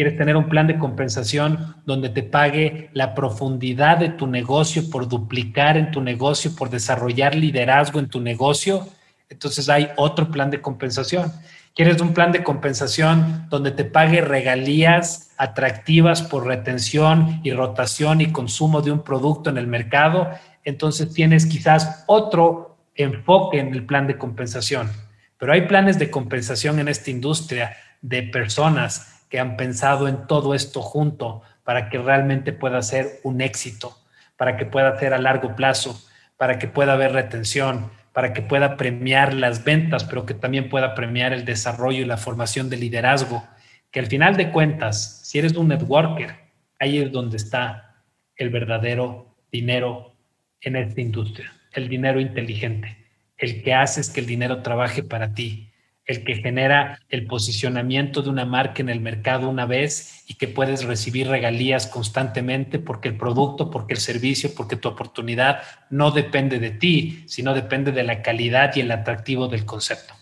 ¿Quieres 0.00 0.16
tener 0.16 0.34
un 0.34 0.48
plan 0.48 0.66
de 0.66 0.78
compensación 0.78 1.76
donde 1.84 2.08
te 2.08 2.22
pague 2.22 2.88
la 2.94 3.14
profundidad 3.14 3.98
de 3.98 4.08
tu 4.08 4.26
negocio 4.26 4.88
por 4.88 5.06
duplicar 5.06 5.76
en 5.76 5.90
tu 5.90 6.00
negocio, 6.00 6.56
por 6.56 6.70
desarrollar 6.70 7.34
liderazgo 7.34 7.98
en 8.00 8.08
tu 8.08 8.18
negocio? 8.18 8.88
Entonces 9.28 9.68
hay 9.68 9.90
otro 9.98 10.30
plan 10.30 10.50
de 10.50 10.62
compensación. 10.62 11.30
¿Quieres 11.74 12.00
un 12.00 12.14
plan 12.14 12.32
de 12.32 12.42
compensación 12.42 13.46
donde 13.50 13.72
te 13.72 13.84
pague 13.84 14.22
regalías 14.22 15.34
atractivas 15.36 16.22
por 16.22 16.46
retención 16.46 17.38
y 17.44 17.52
rotación 17.52 18.22
y 18.22 18.32
consumo 18.32 18.80
de 18.80 18.92
un 18.92 19.04
producto 19.04 19.50
en 19.50 19.58
el 19.58 19.66
mercado? 19.66 20.30
Entonces 20.64 21.12
tienes 21.12 21.44
quizás 21.44 22.04
otro 22.06 22.78
enfoque 22.94 23.58
en 23.58 23.74
el 23.74 23.84
plan 23.84 24.06
de 24.06 24.16
compensación. 24.16 24.90
Pero 25.36 25.52
hay 25.52 25.66
planes 25.66 25.98
de 25.98 26.10
compensación 26.10 26.78
en 26.78 26.88
esta 26.88 27.10
industria 27.10 27.76
de 28.00 28.22
personas 28.22 29.19
que 29.30 29.40
han 29.40 29.56
pensado 29.56 30.08
en 30.08 30.26
todo 30.26 30.54
esto 30.54 30.82
junto 30.82 31.42
para 31.64 31.88
que 31.88 31.98
realmente 31.98 32.52
pueda 32.52 32.82
ser 32.82 33.20
un 33.22 33.40
éxito, 33.40 33.96
para 34.36 34.56
que 34.56 34.66
pueda 34.66 34.98
ser 34.98 35.14
a 35.14 35.18
largo 35.18 35.54
plazo, 35.56 35.98
para 36.36 36.58
que 36.58 36.66
pueda 36.66 36.94
haber 36.94 37.12
retención, 37.12 37.90
para 38.12 38.32
que 38.32 38.42
pueda 38.42 38.76
premiar 38.76 39.32
las 39.32 39.64
ventas, 39.64 40.04
pero 40.04 40.26
que 40.26 40.34
también 40.34 40.68
pueda 40.68 40.94
premiar 40.94 41.32
el 41.32 41.44
desarrollo 41.44 42.02
y 42.02 42.06
la 42.06 42.16
formación 42.16 42.68
de 42.68 42.76
liderazgo, 42.76 43.46
que 43.92 44.00
al 44.00 44.06
final 44.06 44.36
de 44.36 44.50
cuentas, 44.50 45.20
si 45.24 45.38
eres 45.38 45.54
un 45.56 45.68
networker, 45.68 46.34
ahí 46.80 46.98
es 46.98 47.12
donde 47.12 47.36
está 47.36 48.02
el 48.36 48.50
verdadero 48.50 49.36
dinero 49.52 50.16
en 50.60 50.76
esta 50.76 51.00
industria, 51.00 51.52
el 51.72 51.88
dinero 51.88 52.20
inteligente, 52.20 53.06
el 53.38 53.62
que 53.62 53.74
haces 53.74 54.10
que 54.10 54.20
el 54.20 54.26
dinero 54.26 54.62
trabaje 54.62 55.02
para 55.04 55.34
ti, 55.34 55.69
el 56.10 56.24
que 56.24 56.34
genera 56.34 56.98
el 57.08 57.24
posicionamiento 57.26 58.20
de 58.20 58.30
una 58.30 58.44
marca 58.44 58.82
en 58.82 58.88
el 58.88 58.98
mercado 58.98 59.48
una 59.48 59.64
vez 59.64 60.24
y 60.26 60.34
que 60.34 60.48
puedes 60.48 60.82
recibir 60.82 61.28
regalías 61.28 61.86
constantemente 61.86 62.80
porque 62.80 63.08
el 63.10 63.16
producto, 63.16 63.70
porque 63.70 63.94
el 63.94 64.00
servicio, 64.00 64.50
porque 64.56 64.74
tu 64.74 64.88
oportunidad 64.88 65.62
no 65.88 66.10
depende 66.10 66.58
de 66.58 66.72
ti, 66.72 67.22
sino 67.28 67.54
depende 67.54 67.92
de 67.92 68.02
la 68.02 68.22
calidad 68.22 68.74
y 68.74 68.80
el 68.80 68.90
atractivo 68.90 69.46
del 69.46 69.64
concepto. 69.64 70.12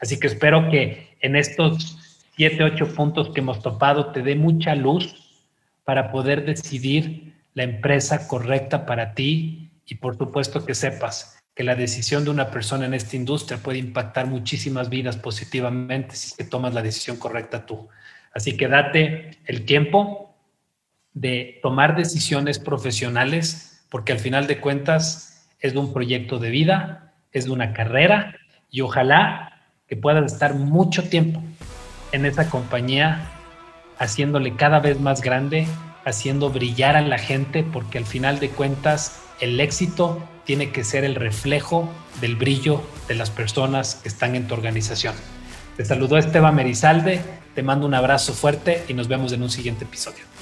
Así 0.00 0.18
que 0.18 0.28
espero 0.28 0.70
que 0.70 1.18
en 1.20 1.36
estos 1.36 1.98
siete, 2.36 2.64
ocho 2.64 2.94
puntos 2.94 3.28
que 3.28 3.40
hemos 3.40 3.60
topado 3.60 4.12
te 4.12 4.22
dé 4.22 4.36
mucha 4.36 4.74
luz 4.74 5.14
para 5.84 6.10
poder 6.10 6.46
decidir 6.46 7.34
la 7.52 7.64
empresa 7.64 8.28
correcta 8.28 8.86
para 8.86 9.12
ti 9.12 9.70
y 9.84 9.96
por 9.96 10.16
supuesto 10.16 10.64
que 10.64 10.74
sepas 10.74 11.43
que 11.54 11.62
la 11.62 11.76
decisión 11.76 12.24
de 12.24 12.30
una 12.30 12.50
persona 12.50 12.86
en 12.86 12.94
esta 12.94 13.16
industria 13.16 13.58
puede 13.58 13.78
impactar 13.78 14.26
muchísimas 14.26 14.88
vidas 14.88 15.16
positivamente 15.16 16.16
si 16.16 16.34
que 16.34 16.44
tomas 16.44 16.74
la 16.74 16.82
decisión 16.82 17.16
correcta 17.16 17.64
tú. 17.64 17.88
Así 18.32 18.56
que 18.56 18.66
date 18.66 19.38
el 19.44 19.64
tiempo 19.64 20.34
de 21.12 21.60
tomar 21.62 21.96
decisiones 21.96 22.58
profesionales, 22.58 23.86
porque 23.88 24.12
al 24.12 24.18
final 24.18 24.48
de 24.48 24.60
cuentas 24.60 25.48
es 25.60 25.72
de 25.72 25.78
un 25.78 25.92
proyecto 25.92 26.40
de 26.40 26.50
vida, 26.50 27.14
es 27.30 27.44
de 27.44 27.52
una 27.52 27.72
carrera 27.72 28.36
y 28.70 28.80
ojalá 28.80 29.62
que 29.86 29.96
puedas 29.96 30.32
estar 30.32 30.54
mucho 30.54 31.08
tiempo 31.08 31.40
en 32.10 32.26
esa 32.26 32.50
compañía 32.50 33.30
haciéndole 33.98 34.56
cada 34.56 34.80
vez 34.80 34.98
más 34.98 35.20
grande, 35.20 35.68
haciendo 36.04 36.50
brillar 36.50 36.96
a 36.96 37.00
la 37.00 37.18
gente, 37.18 37.62
porque 37.62 37.98
al 37.98 38.04
final 38.04 38.40
de 38.40 38.50
cuentas 38.50 39.22
el 39.40 39.60
éxito 39.60 40.28
tiene 40.44 40.70
que 40.70 40.84
ser 40.84 41.04
el 41.04 41.14
reflejo 41.14 41.90
del 42.20 42.36
brillo 42.36 42.82
de 43.08 43.14
las 43.14 43.30
personas 43.30 43.96
que 43.96 44.08
están 44.08 44.34
en 44.34 44.46
tu 44.46 44.54
organización. 44.54 45.14
Te 45.76 45.84
saludó 45.84 46.18
Esteban 46.18 46.54
Merizalde, 46.54 47.20
te 47.54 47.62
mando 47.62 47.86
un 47.86 47.94
abrazo 47.94 48.32
fuerte 48.32 48.84
y 48.88 48.94
nos 48.94 49.08
vemos 49.08 49.32
en 49.32 49.42
un 49.42 49.50
siguiente 49.50 49.84
episodio. 49.84 50.33